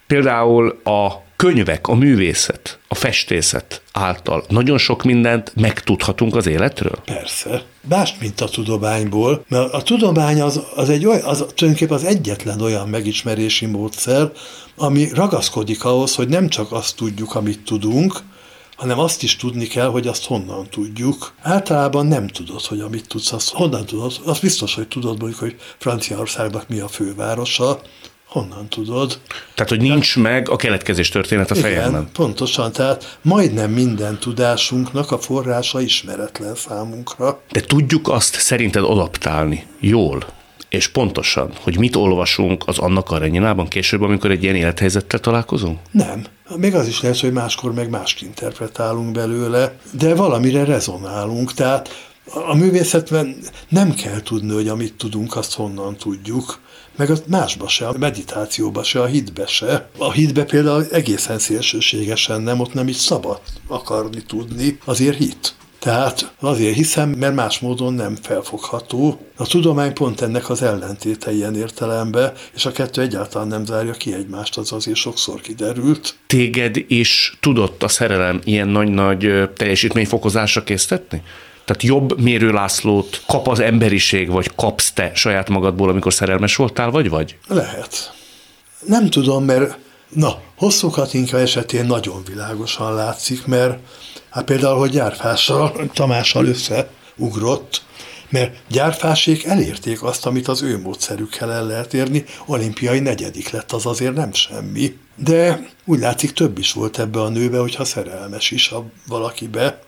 például 0.08 0.80
a 0.84 1.26
könyvek, 1.38 1.88
a 1.88 1.96
művészet, 1.96 2.80
a 2.88 2.96
festészet 2.96 3.82
által 3.92 4.44
nagyon 4.50 4.78
sok 4.78 5.04
mindent 5.04 5.52
megtudhatunk 5.56 6.36
az 6.36 6.48
életről? 6.48 7.02
Persze. 7.06 7.64
Más, 7.90 8.14
mint 8.20 8.42
a 8.42 8.48
tudományból, 8.48 9.46
mert 9.48 9.74
a 9.74 9.82
tudomány 9.82 10.42
az, 10.42 10.62
az 10.76 10.90
egy 10.90 11.06
olyan, 11.06 11.24
az 11.24 11.38
tulajdonképpen 11.38 11.98
az 11.98 12.04
egyetlen 12.04 12.62
olyan 12.62 12.90
megismerési 12.90 13.66
módszer, 13.66 14.32
ami 14.76 15.10
ragaszkodik 15.14 15.86
ahhoz, 15.86 16.16
hogy 16.16 16.28
nem 16.28 16.48
csak 16.50 16.72
azt 16.72 16.96
tudjuk, 16.96 17.36
amit 17.36 17.60
tudunk, 17.60 18.20
hanem 18.76 19.00
azt 19.00 19.24
is 19.24 19.36
tudni 19.36 19.68
kell, 19.68 19.88
hogy 19.88 20.08
azt 20.08 20.26
honnan 20.26 20.68
tudjuk. 20.70 21.34
Általában 21.42 22.06
nem 22.06 22.28
tudod, 22.28 22.66
hogy 22.66 22.80
amit 22.80 23.08
tudsz, 23.08 23.32
azt 23.32 23.50
honnan 23.50 23.86
tudod. 23.86 24.14
Az 24.26 24.40
biztos, 24.40 24.76
hogy 24.76 24.88
tudod 24.88 25.20
mondjuk, 25.20 25.40
hogy 25.40 25.56
Franciaországnak 25.78 26.68
mi 26.68 26.80
a 26.80 26.88
fővárosa, 26.88 27.82
honnan 28.40 28.68
tudod. 28.70 29.20
Tehát, 29.56 29.70
hogy 29.70 29.82
nincs 29.82 30.14
tehát, 30.14 30.32
meg 30.32 30.50
a 30.50 30.56
keletkezés 30.56 31.10
történet 31.10 31.52
a. 31.52 31.56
Igen, 31.56 32.10
pontosan, 32.14 32.72
tehát 32.72 33.18
majdnem 33.22 33.72
minden 33.72 34.18
tudásunknak 34.20 35.12
a 35.12 35.18
forrása 35.18 35.82
ismeretlen 35.82 36.56
számunkra. 36.56 37.42
De 37.52 37.62
tudjuk 37.62 38.08
azt 38.08 38.36
szerinted 38.36 38.84
adaptálni 38.84 39.66
jól 39.80 40.26
és 40.70 40.88
pontosan, 40.88 41.52
hogy 41.62 41.78
mit 41.78 41.96
olvasunk 41.96 42.64
az 42.66 42.78
annak 42.78 43.10
arenyinában 43.10 43.68
később, 43.68 44.02
amikor 44.02 44.32
egy 44.32 44.44
ilyen 44.44 44.56
élethelyzettel 44.56 45.20
találkozunk? 45.20 45.80
Nem. 45.92 46.26
Még 46.56 46.76
az 46.76 46.88
is 46.88 47.02
lehet, 47.02 47.20
hogy 47.20 47.32
máskor 47.32 47.74
meg 47.74 47.90
mást 47.90 48.22
interpretálunk 48.22 49.12
belőle, 49.12 49.76
de 49.92 50.16
valamire 50.16 50.64
rezonálunk. 50.64 51.54
Tehát 51.54 52.10
a 52.34 52.56
művészetben 52.56 53.36
nem 53.70 53.94
kell 53.94 54.22
tudni, 54.22 54.54
hogy 54.54 54.68
amit 54.68 54.94
tudunk, 54.94 55.36
azt 55.36 55.54
honnan 55.54 55.96
tudjuk, 55.96 56.60
meg 56.96 57.10
a 57.10 57.16
másba 57.28 57.68
se, 57.68 57.88
a 57.88 57.98
meditációba 57.98 58.84
se, 58.84 59.02
a 59.02 59.06
hitbe 59.06 59.46
se. 59.46 59.90
A 59.98 60.12
hitbe 60.12 60.44
például 60.44 60.86
egészen 60.92 61.40
szélsőségesen 61.40 62.42
nem, 62.42 62.60
ott 62.60 62.74
nem 62.74 62.88
is 62.88 62.96
szabad 62.96 63.42
akarni 63.68 64.24
tudni, 64.28 64.80
azért 64.86 65.18
hit. 65.18 65.56
Tehát 65.80 66.34
azért 66.40 66.76
hiszem, 66.76 67.10
mert 67.10 67.36
más 67.36 67.60
módon 67.60 67.94
nem 67.94 68.16
felfogható. 68.22 69.20
A 69.36 69.48
tudomány 69.48 69.94
pont 69.94 70.22
ennek 70.22 70.50
az 70.50 70.62
ellentéte 70.62 71.32
ilyen 71.34 71.56
értelemben, 71.56 72.34
és 72.56 72.66
a 72.66 72.72
kettő 72.72 73.02
egyáltalán 73.02 73.48
nem 73.48 73.66
zárja 73.66 73.92
ki 73.92 74.14
egymást, 74.14 74.58
az 74.58 74.72
azért 74.72 74.98
sokszor 74.98 75.42
kiderült. 75.42 76.16
Téged 76.28 76.76
is 76.88 77.38
tudott 77.40 77.84
a 77.84 77.88
szerelem 77.88 78.42
ilyen 78.44 78.68
nagy-nagy 78.68 79.50
teljesítményfokozásra 79.56 80.64
késztetni? 80.64 81.22
Tehát 81.68 81.84
jobb 81.84 82.22
Mérő 82.22 82.52
Lászlót 82.52 83.24
kap 83.26 83.48
az 83.48 83.60
emberiség, 83.60 84.30
vagy 84.30 84.52
kapsz 84.56 84.92
te 84.92 85.12
saját 85.14 85.50
magadból, 85.50 85.90
amikor 85.90 86.14
szerelmes 86.14 86.56
voltál, 86.56 86.90
vagy 86.90 87.10
vagy? 87.10 87.38
Lehet. 87.48 88.14
Nem 88.86 89.10
tudom, 89.10 89.44
mert 89.44 89.78
na, 90.10 90.40
hosszú 90.58 90.90
Katinka 90.90 91.40
esetén 91.40 91.86
nagyon 91.86 92.24
világosan 92.28 92.94
látszik, 92.94 93.46
mert 93.46 93.80
hát 94.30 94.44
például, 94.44 94.78
hogy 94.78 94.90
gyárfással, 94.90 95.90
Tamással 95.94 96.46
összeugrott, 96.46 97.82
mert 98.30 98.58
gyárfásék 98.68 99.46
elérték 99.46 100.04
azt, 100.04 100.26
amit 100.26 100.48
az 100.48 100.62
ő 100.62 100.80
módszerükkel 100.82 101.52
el 101.52 101.66
lehet 101.66 101.94
érni, 101.94 102.24
olimpiai 102.46 103.00
negyedik 103.00 103.50
lett, 103.50 103.72
az 103.72 103.86
azért 103.86 104.16
nem 104.16 104.34
semmi. 104.34 104.98
De 105.16 105.68
úgy 105.86 106.00
látszik 106.00 106.32
több 106.32 106.58
is 106.58 106.74
volt 106.74 107.00
ebbe 107.00 107.22
a 107.22 107.30
nőbe, 107.30 107.60
hogyha 107.60 107.86
szerelmes 107.86 108.52
is 108.52 108.72
a 108.72 108.86
valakibe, 109.08 109.80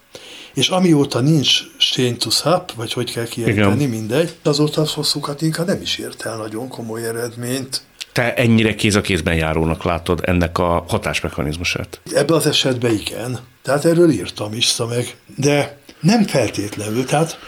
és 0.53 0.70
amióta 0.70 1.20
nincs 1.20 1.62
Sténytusz 1.77 2.41
Hap, 2.41 2.72
vagy 2.72 2.94
hogy 2.94 3.12
kell 3.12 3.27
kiejteni, 3.27 3.86
mindegy, 3.86 4.36
azóta 4.44 4.82
az 4.82 4.94
hosszú 4.94 5.20
Katinka 5.20 5.63
nem 5.63 5.82
is 5.82 5.98
ért 5.98 6.25
el 6.25 6.38
nagyon 6.38 6.68
komoly 6.68 7.08
eredményt. 7.08 7.82
Te 8.12 8.34
ennyire 8.34 8.75
kéz 8.75 8.96
a 8.96 9.01
kézben 9.01 9.36
járónak 9.36 9.84
látod 9.84 10.22
ennek 10.24 10.58
a 10.58 10.86
hatásmechanizmusát? 10.88 12.00
Ebben 12.13 12.38
az 12.38 12.46
esetben 12.46 12.94
igen. 12.94 13.39
Tehát 13.62 13.86
erről 13.86 14.10
írtam 14.10 14.53
is 14.53 14.75
meg. 14.89 15.15
De 15.36 15.79
nem 16.00 16.24
feltétlenül, 16.24 17.06
tehát 17.06 17.39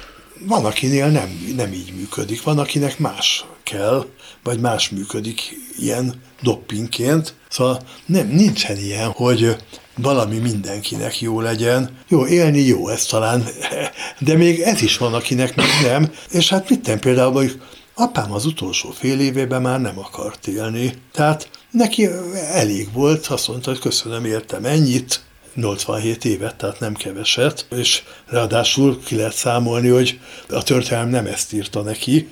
van, 0.47 0.65
akinél 0.65 1.07
nem, 1.07 1.53
nem 1.55 1.73
így 1.73 1.93
működik, 1.95 2.43
van, 2.43 2.59
akinek 2.59 2.99
más 2.99 3.45
kell, 3.63 4.05
vagy 4.43 4.59
más 4.59 4.89
működik 4.89 5.57
ilyen 5.77 6.13
doppingként. 6.41 7.33
Szóval 7.49 7.79
nem, 8.05 8.27
nincsen 8.27 8.77
ilyen, 8.77 9.09
hogy 9.09 9.55
valami 10.01 10.37
mindenkinek 10.37 11.21
jó 11.21 11.41
legyen. 11.41 11.97
Jó, 12.07 12.27
élni 12.27 12.59
jó, 12.59 12.87
ez 12.87 13.05
talán, 13.05 13.43
de 14.19 14.35
még 14.35 14.59
ez 14.59 14.81
is 14.81 14.97
van, 14.97 15.13
akinek 15.13 15.55
még 15.55 15.67
nem. 15.83 16.11
És 16.31 16.49
hát 16.49 16.69
mit 16.69 16.87
nem 16.87 16.99
például, 16.99 17.31
hogy 17.31 17.61
apám 17.93 18.31
az 18.31 18.45
utolsó 18.45 18.89
fél 18.89 19.19
évében 19.19 19.61
már 19.61 19.81
nem 19.81 19.99
akart 19.99 20.47
élni. 20.47 20.93
Tehát 21.11 21.49
neki 21.71 22.09
elég 22.51 22.89
volt, 22.93 23.27
azt 23.27 23.47
mondta, 23.47 23.69
hogy 23.69 23.79
köszönöm, 23.79 24.25
értem 24.25 24.65
ennyit, 24.65 25.21
87 25.55 26.25
évet, 26.25 26.55
tehát 26.55 26.79
nem 26.79 26.93
keveset, 26.93 27.65
és 27.75 28.03
ráadásul 28.27 29.03
ki 29.03 29.15
lehet 29.15 29.33
számolni, 29.35 29.87
hogy 29.87 30.19
a 30.49 30.63
történelem 30.63 31.09
nem 31.09 31.25
ezt 31.25 31.53
írta 31.53 31.81
neki. 31.81 32.27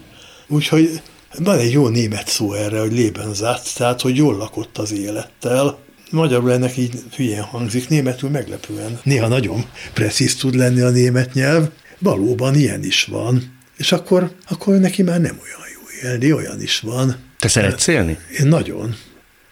Úgyhogy 0.47 1.01
van 1.37 1.57
egy 1.57 1.71
jó 1.71 1.87
német 1.87 2.27
szó 2.27 2.53
erre, 2.53 2.79
hogy 2.79 2.99
Lebensatz, 2.99 3.73
tehát 3.73 4.01
hogy 4.01 4.15
jól 4.15 4.37
lakott 4.37 4.77
az 4.77 4.91
élettel. 4.91 5.77
Magyarul 6.09 6.51
ennek 6.51 6.77
így 6.77 6.93
hülyén 7.15 7.41
hangzik, 7.41 7.89
németül 7.89 8.29
meglepően. 8.29 8.99
Néha 9.03 9.27
nagyon 9.27 9.65
presszíz 9.93 10.35
tud 10.35 10.55
lenni 10.55 10.81
a 10.81 10.89
német 10.89 11.33
nyelv, 11.33 11.69
valóban 11.99 12.55
ilyen 12.55 12.83
is 12.83 13.03
van. 13.03 13.57
És 13.77 13.91
akkor, 13.91 14.31
akkor 14.47 14.75
neki 14.75 15.03
már 15.03 15.21
nem 15.21 15.39
olyan 15.43 15.67
jó 15.73 16.09
élni, 16.09 16.33
olyan 16.33 16.61
is 16.61 16.79
van. 16.79 17.15
Te 17.39 17.47
szeretsz 17.47 17.87
élni? 17.87 18.17
Én 18.39 18.47
nagyon. 18.47 18.95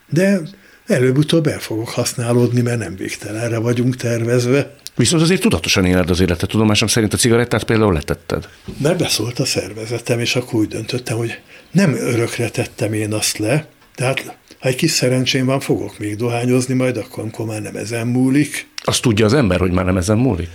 De 0.09 0.41
előbb-utóbb 0.87 1.47
el 1.47 1.59
fogok 1.59 1.89
használódni, 1.89 2.61
mert 2.61 2.79
nem 2.79 2.95
végtelenre 2.95 3.57
vagyunk 3.57 3.95
tervezve. 3.95 4.75
Viszont 4.95 5.21
azért 5.21 5.41
tudatosan 5.41 5.85
éled 5.85 6.09
az 6.09 6.19
életet. 6.19 6.49
Tudomásom 6.49 6.87
szerint 6.87 7.13
a 7.13 7.17
cigarettát 7.17 7.63
például 7.63 7.93
letetted. 7.93 8.49
Mert 8.81 8.97
beszólt 8.97 9.39
a 9.39 9.45
szervezetem, 9.45 10.19
és 10.19 10.35
akkor 10.35 10.59
úgy 10.59 10.67
döntöttem, 10.67 11.17
hogy 11.17 11.39
nem 11.71 11.93
örökre 11.93 12.49
tettem 12.49 12.93
én 12.93 13.13
azt 13.13 13.37
le, 13.37 13.67
tehát 13.95 14.37
ha 14.59 14.67
egy 14.67 14.75
kis 14.75 14.91
szerencsém 14.91 15.45
van, 15.45 15.59
fogok 15.59 15.99
még 15.99 16.15
dohányozni, 16.15 16.73
majd 16.73 16.97
akkor, 16.97 17.23
amikor 17.23 17.45
már 17.45 17.61
nem 17.61 17.75
ezen 17.75 18.07
múlik. 18.07 18.67
Azt 18.83 19.01
tudja 19.01 19.25
az 19.25 19.33
ember, 19.33 19.59
hogy 19.59 19.71
már 19.71 19.85
nem 19.85 19.97
ezen 19.97 20.17
múlik? 20.17 20.49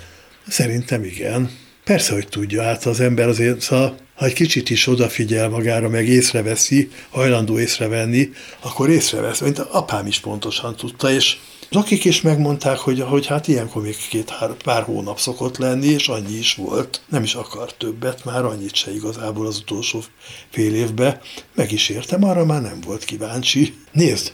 Szerintem 0.48 1.04
igen. 1.04 1.50
Persze, 1.84 2.12
hogy 2.12 2.28
tudja, 2.28 2.62
hát 2.62 2.84
az 2.84 3.00
ember 3.00 3.28
azért, 3.28 3.60
szóval, 3.60 3.96
ha 4.14 4.24
egy 4.24 4.32
kicsit 4.32 4.70
is 4.70 4.86
odafigyel 4.86 5.48
magára, 5.48 5.88
meg 5.88 6.08
észreveszi, 6.08 6.90
hajlandó 7.10 7.58
észrevenni, 7.58 8.30
akkor 8.60 8.90
észrevesz, 8.90 9.40
mint 9.40 9.58
apám 9.58 10.06
is 10.06 10.20
pontosan 10.20 10.76
tudta, 10.76 11.10
és 11.10 11.36
akik 11.76 12.04
is 12.04 12.20
megmondták, 12.20 12.78
hogy, 12.78 13.00
hogy 13.00 13.26
hát 13.26 13.48
ilyenkor 13.48 13.82
még 13.82 13.96
két 14.08 14.34
pár 14.64 14.82
hónap 14.82 15.18
szokott 15.18 15.56
lenni, 15.56 15.86
és 15.86 16.08
annyi 16.08 16.36
is 16.38 16.54
volt. 16.54 17.00
Nem 17.08 17.22
is 17.22 17.34
akar 17.34 17.72
többet, 17.72 18.24
már 18.24 18.44
annyit 18.44 18.74
se 18.74 18.94
igazából 18.94 19.46
az 19.46 19.58
utolsó 19.58 20.02
fél 20.50 20.74
évben. 20.74 21.20
Meg 21.54 21.72
is 21.72 21.88
értem, 21.88 22.24
arra 22.24 22.44
már 22.44 22.62
nem 22.62 22.80
volt 22.86 23.04
kíváncsi. 23.04 23.74
Nézd, 23.92 24.32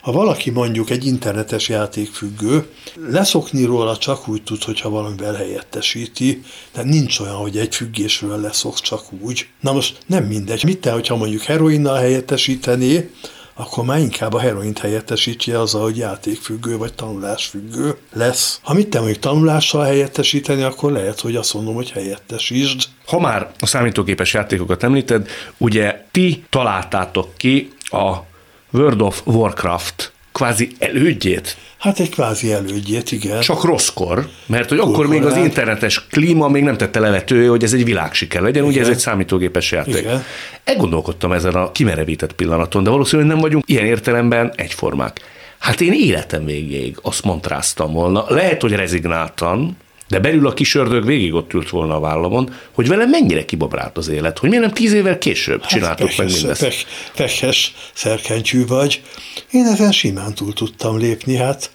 ha 0.00 0.12
valaki 0.12 0.50
mondjuk 0.50 0.90
egy 0.90 1.06
internetes 1.06 1.68
játékfüggő, 1.68 2.66
leszokni 3.08 3.64
róla 3.64 3.96
csak 3.96 4.28
úgy 4.28 4.42
tud, 4.42 4.62
hogyha 4.62 4.88
valamivel 4.88 5.34
helyettesíti, 5.34 6.42
de 6.72 6.82
nincs 6.82 7.18
olyan, 7.18 7.36
hogy 7.36 7.58
egy 7.58 7.74
függésről 7.74 8.40
leszoksz 8.40 8.80
csak 8.80 9.12
úgy. 9.20 9.48
Na 9.60 9.72
most 9.72 9.98
nem 10.06 10.24
mindegy. 10.24 10.64
Mit 10.64 10.80
te, 10.80 10.92
hogyha 10.92 11.16
mondjuk 11.16 11.42
heroinnal 11.42 11.96
helyettesítené, 11.96 13.10
akkor 13.54 13.84
már 13.84 13.98
inkább 13.98 14.32
a 14.32 14.38
heroint 14.38 14.78
helyettesítje 14.78 15.60
az, 15.60 15.72
hogy 15.72 15.96
játékfüggő 15.96 16.76
vagy 16.76 16.94
tanulásfüggő 16.94 17.96
lesz. 18.12 18.60
Ha 18.62 18.74
mit 18.74 18.88
te 18.88 18.98
mondjuk 18.98 19.20
tanulással 19.20 19.84
helyettesíteni, 19.84 20.62
akkor 20.62 20.92
lehet, 20.92 21.20
hogy 21.20 21.36
azt 21.36 21.54
mondom, 21.54 21.74
hogy 21.74 21.90
helyettesítsd. 21.90 22.88
Ha 23.06 23.20
már 23.20 23.52
a 23.58 23.66
számítógépes 23.66 24.34
játékokat 24.34 24.82
említed, 24.82 25.28
ugye 25.58 26.04
ti 26.10 26.44
találtátok 26.50 27.36
ki 27.36 27.70
a 27.82 28.16
World 28.72 29.00
of 29.00 29.22
Warcraft 29.24 30.12
kvázi 30.40 30.68
elődjét. 30.78 31.56
Hát 31.78 32.00
egy 32.00 32.08
kvázi 32.08 32.52
elődjét, 32.52 33.12
igen. 33.12 33.40
Csak 33.40 33.64
rosszkor, 33.64 34.28
mert 34.46 34.68
hogy 34.68 34.78
akkor 34.78 35.06
még 35.06 35.24
az 35.24 35.36
internetes 35.36 36.06
klíma 36.06 36.48
még 36.48 36.62
nem 36.62 36.76
tette 36.76 37.00
levető, 37.00 37.46
hogy 37.46 37.62
ez 37.62 37.72
egy 37.72 37.84
világsiker 37.84 38.40
legyen, 38.40 38.62
igen. 38.62 38.74
ugye 38.74 38.80
ez 38.80 38.88
egy 38.88 38.98
számítógépes 38.98 39.72
játék. 39.72 39.96
Igen. 39.96 40.24
Elgondolkodtam 40.64 41.32
ezen 41.32 41.54
a 41.54 41.72
kimerevített 41.72 42.32
pillanaton, 42.32 42.82
de 42.82 42.90
valószínűleg 42.90 43.30
nem 43.30 43.40
vagyunk 43.40 43.64
ilyen 43.66 43.84
értelemben 43.84 44.52
egyformák. 44.56 45.20
Hát 45.58 45.80
én 45.80 45.92
életem 45.92 46.44
végéig 46.44 46.98
azt 47.02 47.24
montráztam 47.24 47.92
volna, 47.92 48.24
lehet, 48.28 48.60
hogy 48.60 48.72
rezignáltan, 48.72 49.76
de 50.10 50.18
belül 50.18 50.46
a 50.46 50.54
kis 50.54 50.74
ördög 50.74 51.04
végig 51.04 51.34
ott 51.34 51.52
ült 51.52 51.70
volna 51.70 51.94
a 51.94 52.00
vállamon, 52.00 52.54
hogy 52.72 52.88
vele 52.88 53.06
mennyire 53.06 53.44
kibabrált 53.44 53.96
az 53.96 54.08
élet, 54.08 54.38
hogy 54.38 54.48
miért 54.48 54.64
nem 54.64 54.74
tíz 54.74 54.92
évvel 54.92 55.18
később 55.18 55.60
hát 55.60 55.70
csináltuk 55.70 56.16
meg 56.16 56.30
mindezt. 56.32 56.60
Pek, 56.60 56.74
pekhes 57.16 57.74
szerkentyű 57.94 58.66
vagy. 58.66 59.02
Én 59.50 59.64
ezen 59.64 59.92
simán 59.92 60.34
túl 60.34 60.52
tudtam 60.52 60.98
lépni, 60.98 61.36
hát, 61.36 61.70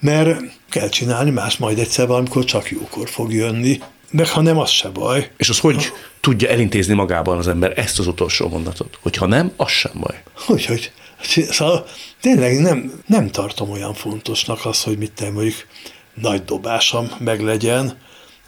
mert 0.00 0.40
kell 0.68 0.88
csinálni 0.88 1.30
más 1.30 1.56
majd 1.56 1.78
egyszer 1.78 2.06
valamikor 2.06 2.44
csak 2.44 2.70
jókor 2.70 3.08
fog 3.08 3.32
jönni. 3.32 3.80
Meg 4.10 4.28
ha 4.28 4.40
nem, 4.40 4.58
az 4.58 4.70
se 4.70 4.88
baj. 4.88 5.30
És 5.36 5.48
az 5.48 5.58
hogy 5.58 5.92
tudja 6.20 6.48
elintézni 6.48 6.94
magában 6.94 7.38
az 7.38 7.48
ember 7.48 7.78
ezt 7.78 7.98
az 7.98 8.06
utolsó 8.06 8.48
mondatot? 8.48 8.98
Hogy 9.02 9.16
ha 9.16 9.26
nem, 9.26 9.52
az 9.56 9.70
sem 9.70 9.92
baj. 10.00 10.22
Hogy, 10.34 10.64
hogy. 10.64 10.92
Szóval 11.50 11.86
tényleg 12.20 12.60
nem, 12.60 13.02
nem 13.06 13.30
tartom 13.30 13.70
olyan 13.70 13.94
fontosnak 13.94 14.64
azt, 14.64 14.84
hogy 14.84 14.98
mit 14.98 15.12
te 15.12 15.30
mondjuk 15.30 15.54
nagy 16.14 16.44
dobásom 16.44 17.08
meglegyen, 17.18 17.92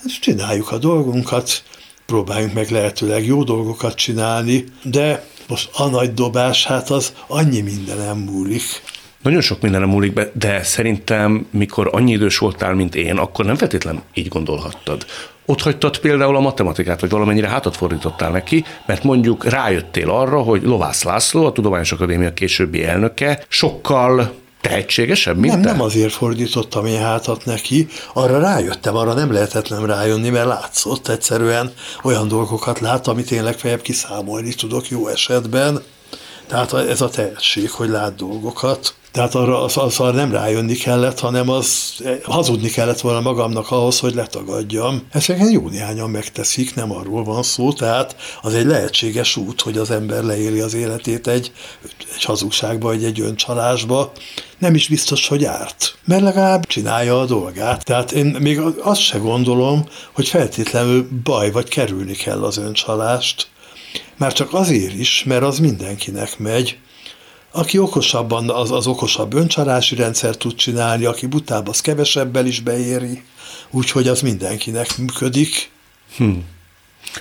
és 0.05 0.19
csináljuk 0.19 0.73
a 0.73 0.79
dolgunkat, 0.79 1.63
próbáljunk 2.07 2.53
meg 2.53 2.71
lehetőleg 2.71 3.27
jó 3.27 3.45
dolgokat 3.45 3.95
csinálni, 3.95 4.65
de 4.83 5.25
most 5.49 5.71
a 5.73 5.87
nagy 5.89 6.15
dobás, 6.15 6.67
hát 6.67 6.91
az 6.91 7.13
annyi 7.27 7.61
mindenem 7.61 8.19
múlik. 8.19 8.63
Nagyon 9.23 9.41
sok 9.41 9.61
mindenem 9.61 9.89
múlik 9.89 10.13
be, 10.13 10.31
de 10.35 10.63
szerintem, 10.63 11.47
mikor 11.51 11.89
annyi 11.93 12.13
idős 12.13 12.39
voltál, 12.39 12.75
mint 12.75 12.95
én, 12.95 13.17
akkor 13.17 13.45
nem 13.45 13.57
feltétlen 13.57 14.03
így 14.15 14.29
gondolhattad. 14.29 15.07
Ott 15.47 15.63
hagytad 15.63 15.99
például 15.99 16.37
a 16.37 16.41
matematikát, 16.41 17.01
vagy 17.01 17.11
valamennyire 17.11 17.49
hátat 17.49 17.77
fordítottál 17.77 18.31
neki, 18.31 18.65
mert 18.87 19.03
mondjuk 19.03 19.45
rájöttél 19.45 20.11
arra, 20.11 20.43
hogy 20.43 20.63
Lovász 20.63 21.03
László, 21.03 21.47
a 21.47 21.53
Tudományos 21.53 21.93
Akadémia 21.93 22.33
későbbi 22.33 22.85
elnöke, 22.85 23.45
sokkal 23.49 24.33
Tehetségesebb, 24.63 25.37
mint 25.37 25.53
Nem, 25.53 25.63
te? 25.63 25.71
nem 25.71 25.81
azért 25.81 26.13
fordítottam 26.13 26.87
én 26.87 27.01
hátat 27.01 27.45
neki, 27.45 27.89
arra 28.13 28.39
rájöttem, 28.39 28.97
arra 28.97 29.13
nem 29.13 29.33
lehetett 29.33 29.69
nem 29.69 29.85
rájönni, 29.85 30.29
mert 30.29 30.47
látszott 30.47 31.09
egyszerűen 31.09 31.73
olyan 32.03 32.29
dolgokat 32.29 32.81
lát, 32.81 33.07
amit 33.07 33.31
én 33.31 33.43
legfeljebb 33.43 33.83
kiszámolni 33.83 34.55
tudok 34.55 34.89
jó 34.89 35.09
esetben. 35.09 35.83
Tehát 36.47 36.73
ez 36.73 37.01
a 37.01 37.09
tehetség, 37.09 37.71
hogy 37.71 37.89
lát 37.89 38.15
dolgokat. 38.15 38.95
Tehát 39.13 39.35
arra 39.35 39.63
az, 39.63 39.77
az 39.77 40.01
arra 40.01 40.13
nem 40.13 40.33
rájönni 40.33 40.75
kellett, 40.75 41.19
hanem 41.19 41.49
az 41.49 41.95
hazudni 42.23 42.69
kellett 42.69 43.01
volna 43.01 43.21
magamnak 43.21 43.71
ahhoz, 43.71 43.99
hogy 43.99 44.15
letagadjam. 44.15 45.03
Ezeket 45.11 45.53
jó 45.53 45.69
néhányan 45.69 46.11
megteszik, 46.11 46.75
nem 46.75 46.93
arról 46.93 47.25
van 47.25 47.43
szó, 47.43 47.73
tehát 47.73 48.17
az 48.43 48.55
egy 48.55 48.67
lehetséges 48.67 49.37
út, 49.37 49.61
hogy 49.61 49.79
az 49.79 49.91
ember 49.91 50.23
leéli 50.23 50.61
az 50.61 50.75
életét 50.75 51.27
egy, 51.27 51.53
egy 52.15 52.25
hazugságba, 52.25 52.89
vagy 52.89 53.05
egy 53.05 53.21
öncsalásba. 53.21 54.13
Nem 54.63 54.75
is 54.75 54.89
biztos, 54.89 55.29
hogy 55.29 55.45
árt, 55.45 55.99
mert 56.05 56.23
legalább 56.23 56.67
csinálja 56.67 57.21
a 57.21 57.25
dolgát. 57.25 57.85
Tehát 57.85 58.13
én 58.13 58.27
még 58.27 58.61
azt 58.83 59.01
se 59.01 59.19
gondolom, 59.19 59.89
hogy 60.13 60.29
feltétlenül 60.29 61.09
baj, 61.23 61.51
vagy 61.51 61.69
kerülni 61.69 62.13
kell 62.13 62.45
az 62.45 62.57
öncsalást. 62.57 63.49
Már 64.17 64.33
csak 64.33 64.55
azért 64.55 64.95
is, 64.95 65.25
mert 65.25 65.43
az 65.43 65.59
mindenkinek 65.59 66.39
megy. 66.39 66.79
Aki 67.51 67.79
okosabban, 67.79 68.51
az, 68.51 68.71
az 68.71 68.87
okosabb 68.87 69.35
öncsalási 69.35 69.95
rendszer 69.95 70.37
tud 70.37 70.55
csinálni, 70.55 71.05
aki 71.05 71.27
butább, 71.27 71.69
az 71.69 71.81
kevesebbel 71.81 72.47
is 72.47 72.61
beéri, 72.61 73.23
úgyhogy 73.71 74.09
az 74.09 74.21
mindenkinek 74.21 74.99
működik. 74.99 75.71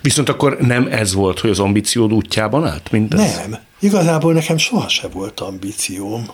Viszont 0.02 0.30
akkor 0.30 0.58
nem 0.58 0.88
ez 0.92 1.14
volt, 1.14 1.40
hogy 1.40 1.50
az 1.50 1.60
ambíciód 1.60 2.14
útjában 2.14 2.66
állt 2.66 2.92
mindez? 2.92 3.36
Nem. 3.36 3.60
Igazából 3.80 4.34
nekem 4.34 4.58
soha 4.58 4.88
se 4.88 5.08
volt 5.08 5.40
ambícióm. 5.40 6.26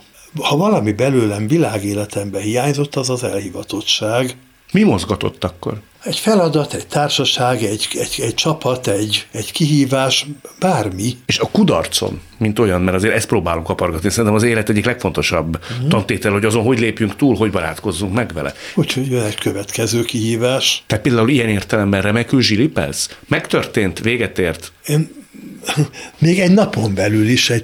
Ha 0.41 0.58
valami 0.58 0.91
belőlem 0.91 1.47
világéletemben 1.47 2.41
hiányzott, 2.41 2.95
az 2.95 3.10
az 3.10 3.23
elhivatottság. 3.23 4.36
Mi 4.71 4.84
mozgatott 4.84 5.43
akkor? 5.43 5.82
Egy 6.04 6.17
feladat, 6.17 6.73
egy 6.73 6.88
társaság, 6.88 7.63
egy, 7.63 7.88
egy, 7.91 8.21
egy 8.21 8.34
csapat, 8.34 8.88
egy, 8.88 9.28
egy 9.32 9.52
kihívás, 9.52 10.26
bármi. 10.60 11.17
És 11.26 11.39
a 11.39 11.50
kudarcon, 11.52 12.21
mint 12.38 12.60
olyan, 12.60 12.82
mert 12.82 12.97
azért 12.97 13.15
ezt 13.15 13.28
próbálom 13.28 13.63
kapargatni, 13.63 14.10
szerintem 14.10 14.34
az 14.34 14.43
élet 14.43 14.69
egyik 14.69 14.86
legfontosabb 14.86 15.60
uh-huh. 15.71 15.88
tantétel, 15.88 16.32
hogy 16.32 16.45
azon 16.45 16.63
hogy 16.63 16.80
lépjünk 16.80 17.15
túl, 17.15 17.36
hogy 17.36 17.52
barátkozzunk 17.52 18.13
meg 18.13 18.34
vele. 18.34 18.54
Úgyhogy 18.76 19.12
jön 19.12 19.26
egy 19.26 19.36
következő 19.36 20.02
kihívás. 20.04 20.84
Tehát 20.88 21.04
például 21.04 21.30
ilyen 21.30 21.50
értelemben 21.50 22.02
remekül 22.02 22.41
zsilipelsz? 22.41 23.17
Megtörtént, 23.28 24.00
véget 24.00 24.39
ért? 24.39 24.71
Én 24.86 25.26
még 26.19 26.39
egy 26.39 26.51
napon 26.51 26.93
belül 26.93 27.27
is, 27.27 27.49
egy, 27.49 27.63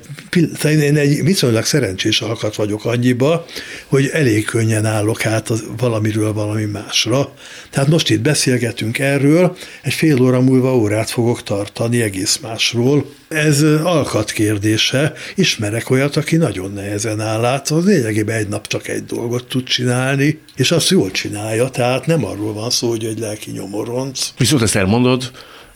én 0.66 0.98
egy 0.98 1.24
viszonylag 1.24 1.66
szerencsés 1.66 2.22
alkat 2.22 2.56
vagyok 2.56 2.86
annyiba, 2.86 3.46
hogy 3.88 4.10
elég 4.14 4.46
könnyen 4.46 4.86
állok 4.86 5.26
át 5.26 5.50
az 5.50 5.64
valamiről 5.78 6.34
valami 6.34 6.66
másra. 6.66 7.34
Tehát 7.70 7.90
most 7.90 8.10
itt 8.10 8.22
beszélgetünk 8.22 9.00
erről, 9.00 9.58
egy 9.82 9.94
fél 9.94 10.22
óra 10.22 10.42
múlva 10.42 10.76
órát 10.76 11.10
fogok 11.10 11.44
tartani 11.44 12.02
egész 12.02 12.40
másról. 12.42 13.06
Ez 13.28 13.62
alkat 13.84 14.32
kérdése. 14.32 15.14
Ismerek 15.36 15.90
olyat, 15.90 16.16
aki 16.16 16.36
nagyon 16.36 16.74
nehezen 16.74 17.22
áll 17.22 17.46
át, 17.46 17.70
az 17.70 17.86
lényegében 17.86 18.38
egy 18.38 18.48
nap 18.48 18.68
csak 18.68 18.88
egy 18.88 19.06
dolgot 19.06 19.48
tud 19.48 19.64
csinálni, 19.64 20.40
és 20.56 20.72
azt 20.72 20.90
jól 20.90 21.12
csinálja, 21.12 21.70
tehát 21.70 22.06
nem 22.06 22.26
arról 22.26 22.54
van 22.54 22.70
szó, 22.70 22.90
hogy 22.90 23.06
egy 23.06 23.20
lelki 23.20 23.52
nyomoronc. 23.52 24.34
Viszont 24.38 24.62
ezt 24.62 24.76
elmondod, 24.76 25.32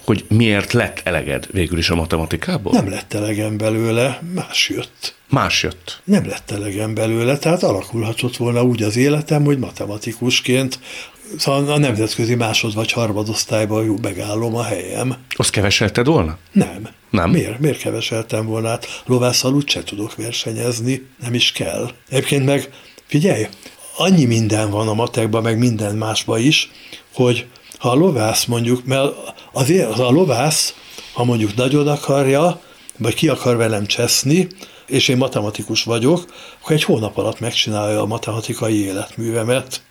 hogy 0.08 0.26
miért 0.28 0.74
lett 0.74 1.02
eleged 1.04 1.48
végül 1.52 1.78
is 1.78 1.90
a 1.90 1.96
matematikából? 1.96 2.74
Nem 2.74 2.90
lett 2.90 3.14
elegem 3.14 3.58
belőle, 3.58 4.22
más 4.34 4.70
jött. 4.70 5.16
Más 5.30 5.64
jött. 5.64 6.02
Nem 6.04 6.28
lett 6.28 6.52
elegem 6.52 6.94
belőle, 6.94 7.38
tehát 7.38 7.64
alakulhatott 7.64 8.38
volna 8.38 8.64
úgy 8.64 8.84
az 8.84 8.98
életem, 8.98 9.44
hogy 9.44 9.58
matematikusként 9.58 10.80
szóval 11.38 11.72
a 11.72 11.78
nemzetközi 11.78 12.36
másod 12.36 12.74
vagy 12.74 12.92
harmadosztályban 12.92 13.86
jó 13.86 13.96
megállom 14.02 14.56
a 14.56 14.64
helyem. 14.64 15.16
Azt 15.30 15.50
keveselted 15.50 16.06
volna? 16.06 16.38
Nem. 16.52 16.88
Nem? 17.10 17.30
Miért? 17.30 17.60
Miért 17.60 17.80
keveseltem 17.80 18.46
volna? 18.46 18.68
Hát 18.68 19.02
lovásszal 19.06 19.54
úgyse 19.54 19.84
tudok 19.84 20.16
versenyezni, 20.16 21.08
nem 21.24 21.34
is 21.34 21.52
kell. 21.52 21.92
Egyébként 22.10 22.46
meg, 22.46 22.70
figyelj, 23.06 23.48
annyi 23.98 24.26
minden 24.26 24.70
van 24.70 24.88
a 24.88 24.94
matekban, 24.94 25.42
meg 25.42 25.58
minden 25.58 25.96
másban 25.96 26.40
is, 26.40 26.72
hogy 27.14 27.46
ha 27.78 27.90
a 27.90 27.96
lovász 27.96 28.46
mondjuk, 28.46 28.86
mert 28.86 29.14
azért 29.52 30.00
a 30.00 30.10
lovász, 30.10 30.74
ha 31.14 31.24
mondjuk 31.24 31.56
nagyon 31.56 31.88
akarja, 31.88 32.62
vagy 32.98 33.14
ki 33.14 33.28
akar 33.28 33.58
velem 33.58 33.86
cseszni, 33.86 34.48
és 34.88 35.08
én 35.08 35.18
matematikus 35.18 35.84
vagyok, 35.84 36.26
akkor 36.62 36.76
egy 36.76 36.84
hónap 36.84 37.18
alatt 37.18 37.40
megcsinálja 37.40 38.02
a 38.02 38.06
matematikai 38.06 38.86
életművemet. 38.86 39.82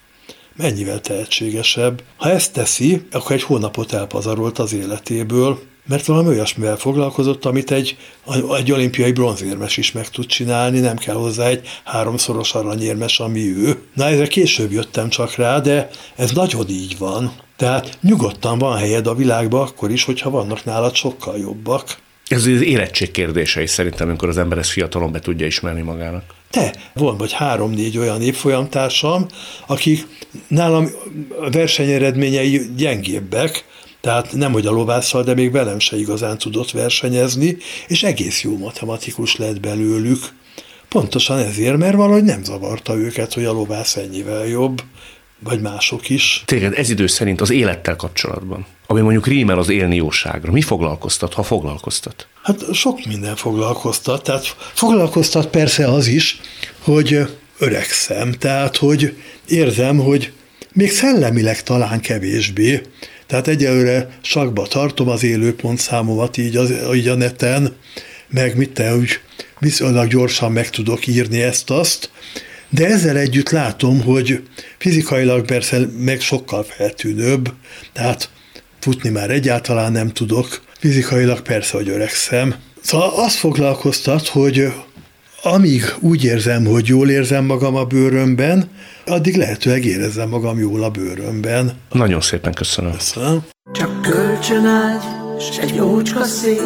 Mennyivel 0.57 1.01
tehetségesebb. 1.01 2.03
Ha 2.17 2.31
ezt 2.31 2.53
teszi, 2.53 3.07
akkor 3.11 3.33
egy 3.33 3.43
hónapot 3.43 3.93
elpazarolt 3.93 4.59
az 4.59 4.73
életéből, 4.73 5.61
mert 5.89 6.07
valami 6.07 6.29
olyasmivel 6.29 6.77
foglalkozott, 6.77 7.45
amit 7.45 7.71
egy, 7.71 7.97
egy 8.57 8.73
olimpiai 8.73 9.13
bronzérmes 9.13 9.77
is 9.77 9.93
meg 9.93 10.09
tud 10.09 10.27
csinálni, 10.27 10.81
nem 10.81 10.97
kell 10.97 11.15
hozzá 11.15 11.47
egy 11.47 11.69
háromszoros 11.85 12.55
aranyérmes, 12.55 13.21
ami 13.21 13.41
ő. 13.41 13.79
Na, 13.95 14.07
ezre 14.07 14.27
később 14.27 14.73
jöttem 14.73 15.09
csak 15.09 15.35
rá, 15.35 15.61
de 15.61 15.91
ez 16.17 16.31
nagyon 16.31 16.69
így 16.69 16.99
van. 16.99 17.33
Tehát 17.57 17.99
nyugodtan 18.03 18.59
van 18.59 18.77
helyed 18.77 19.07
a 19.07 19.15
világban 19.15 19.61
akkor 19.61 19.91
is, 19.91 20.05
hogyha 20.05 20.31
vannak 20.31 20.65
nálad 20.65 20.95
sokkal 20.95 21.39
jobbak. 21.39 21.97
Ez 22.29 22.47
az 22.47 22.47
érettség 22.47 23.11
kérdése 23.11 23.63
is 23.63 23.71
szerintem, 23.71 24.09
amikor 24.09 24.29
az 24.29 24.39
ember 24.39 24.59
ezt 24.59 24.71
fiatalon 24.71 25.13
be 25.13 25.19
tudja 25.19 25.47
ismerni 25.47 25.83
magának. 25.83 26.23
Te, 26.51 26.75
van 26.95 27.17
vagy 27.17 27.33
három-négy 27.33 27.99
olyan 27.99 28.23
évfolyamtársam, 28.23 29.27
akik 29.67 30.07
nálam 30.49 30.89
versenyeredményei 31.51 32.71
gyengébbek, 32.77 33.65
tehát 34.07 34.33
nem, 34.33 34.53
hogy 34.53 34.67
a 34.67 34.71
lovásszal, 34.71 35.23
de 35.23 35.35
még 35.35 35.51
velem 35.51 35.79
se 35.79 35.97
igazán 35.97 36.39
tudott 36.39 36.71
versenyezni, 36.71 37.57
és 37.87 38.03
egész 38.03 38.43
jó 38.43 38.57
matematikus 38.57 39.37
lett 39.37 39.61
belőlük. 39.61 40.19
Pontosan 40.89 41.39
ezért, 41.39 41.77
mert 41.77 41.97
valahogy 41.97 42.25
nem 42.25 42.45
zavarta 42.45 42.95
őket, 42.95 43.33
hogy 43.33 43.45
a 43.45 43.53
lovász 43.53 43.97
ennyivel 43.97 44.47
jobb, 44.47 44.83
vagy 45.39 45.61
mások 45.61 46.09
is. 46.09 46.43
Téged 46.45 46.73
ez 46.77 46.91
idő 46.91 47.07
szerint 47.07 47.41
az 47.41 47.51
élettel 47.51 47.97
kapcsolatban, 47.97 48.67
ami 48.87 49.01
mondjuk 49.01 49.27
rímel 49.27 49.59
az 49.59 49.69
élni 49.69 49.97
jóságra, 49.97 50.53
mi 50.53 50.63
foglalkoztat, 50.63 51.35
ha 51.35 51.43
foglalkoztat? 51.43 52.27
Hát 52.43 52.75
sok 52.75 53.05
minden 53.05 53.37
foglalkoztat, 53.37 54.23
tehát 54.23 54.57
foglalkoztat 54.73 55.47
persze 55.47 55.87
az 55.87 56.07
is, 56.07 56.41
hogy 56.79 57.19
öregszem, 57.59 58.33
tehát 58.33 58.77
hogy 58.77 59.17
érzem, 59.49 59.99
hogy 59.99 60.33
még 60.73 60.91
szellemileg 60.91 61.63
talán 61.63 62.01
kevésbé, 62.01 62.83
tehát 63.27 63.49
egyelőre 63.49 64.09
sakba 64.21 64.67
tartom 64.67 65.09
az 65.09 65.25
élőpont 65.25 65.79
számomat 65.79 66.37
így, 66.37 66.57
az, 66.57 66.73
így 66.95 67.09
a 67.09 67.15
neten, 67.15 67.77
meg 68.29 68.57
mit 68.57 68.71
te, 68.71 68.97
úgy 68.97 69.21
viszonylag 69.59 70.09
gyorsan 70.09 70.53
meg 70.53 70.71
tudok 70.71 71.07
írni 71.07 71.43
ezt-azt, 71.43 72.11
de 72.69 72.87
ezzel 72.87 73.17
együtt 73.17 73.51
látom, 73.51 74.03
hogy 74.03 74.43
fizikailag 74.79 75.45
persze 75.45 75.79
meg 75.99 76.21
sokkal 76.21 76.63
feltűnőbb, 76.63 77.53
tehát 77.93 78.31
futni 78.81 79.09
már 79.09 79.31
egyáltalán 79.31 79.93
nem 79.93 80.13
tudok, 80.13 80.63
fizikailag 80.79 81.41
persze, 81.41 81.77
hogy 81.77 81.89
öregszem. 81.89 82.55
Szóval 82.83 83.13
azt 83.15 83.37
foglalkoztat, 83.37 84.27
hogy 84.27 84.73
amíg 85.47 85.83
úgy 86.01 86.25
érzem, 86.25 86.65
hogy 86.65 86.87
jól 86.87 87.11
érzem 87.11 87.45
magam 87.45 87.75
a 87.75 87.85
bőrömben, 87.85 88.69
addig 89.07 89.37
lehetőleg 89.37 89.85
érezzem 89.85 90.29
magam 90.29 90.59
jól 90.59 90.83
a 90.83 90.91
bőrömben. 90.91 91.73
Nagyon 91.93 92.21
szépen 92.21 92.53
köszönöm. 92.53 92.93
Köszönöm. 92.93 93.45
Csak 93.73 94.03
kölcsön 94.03 94.65
ágy, 94.65 95.03
s 95.53 95.59
egy 95.59 95.75
jócska 95.75 96.25
szék, 96.25 96.61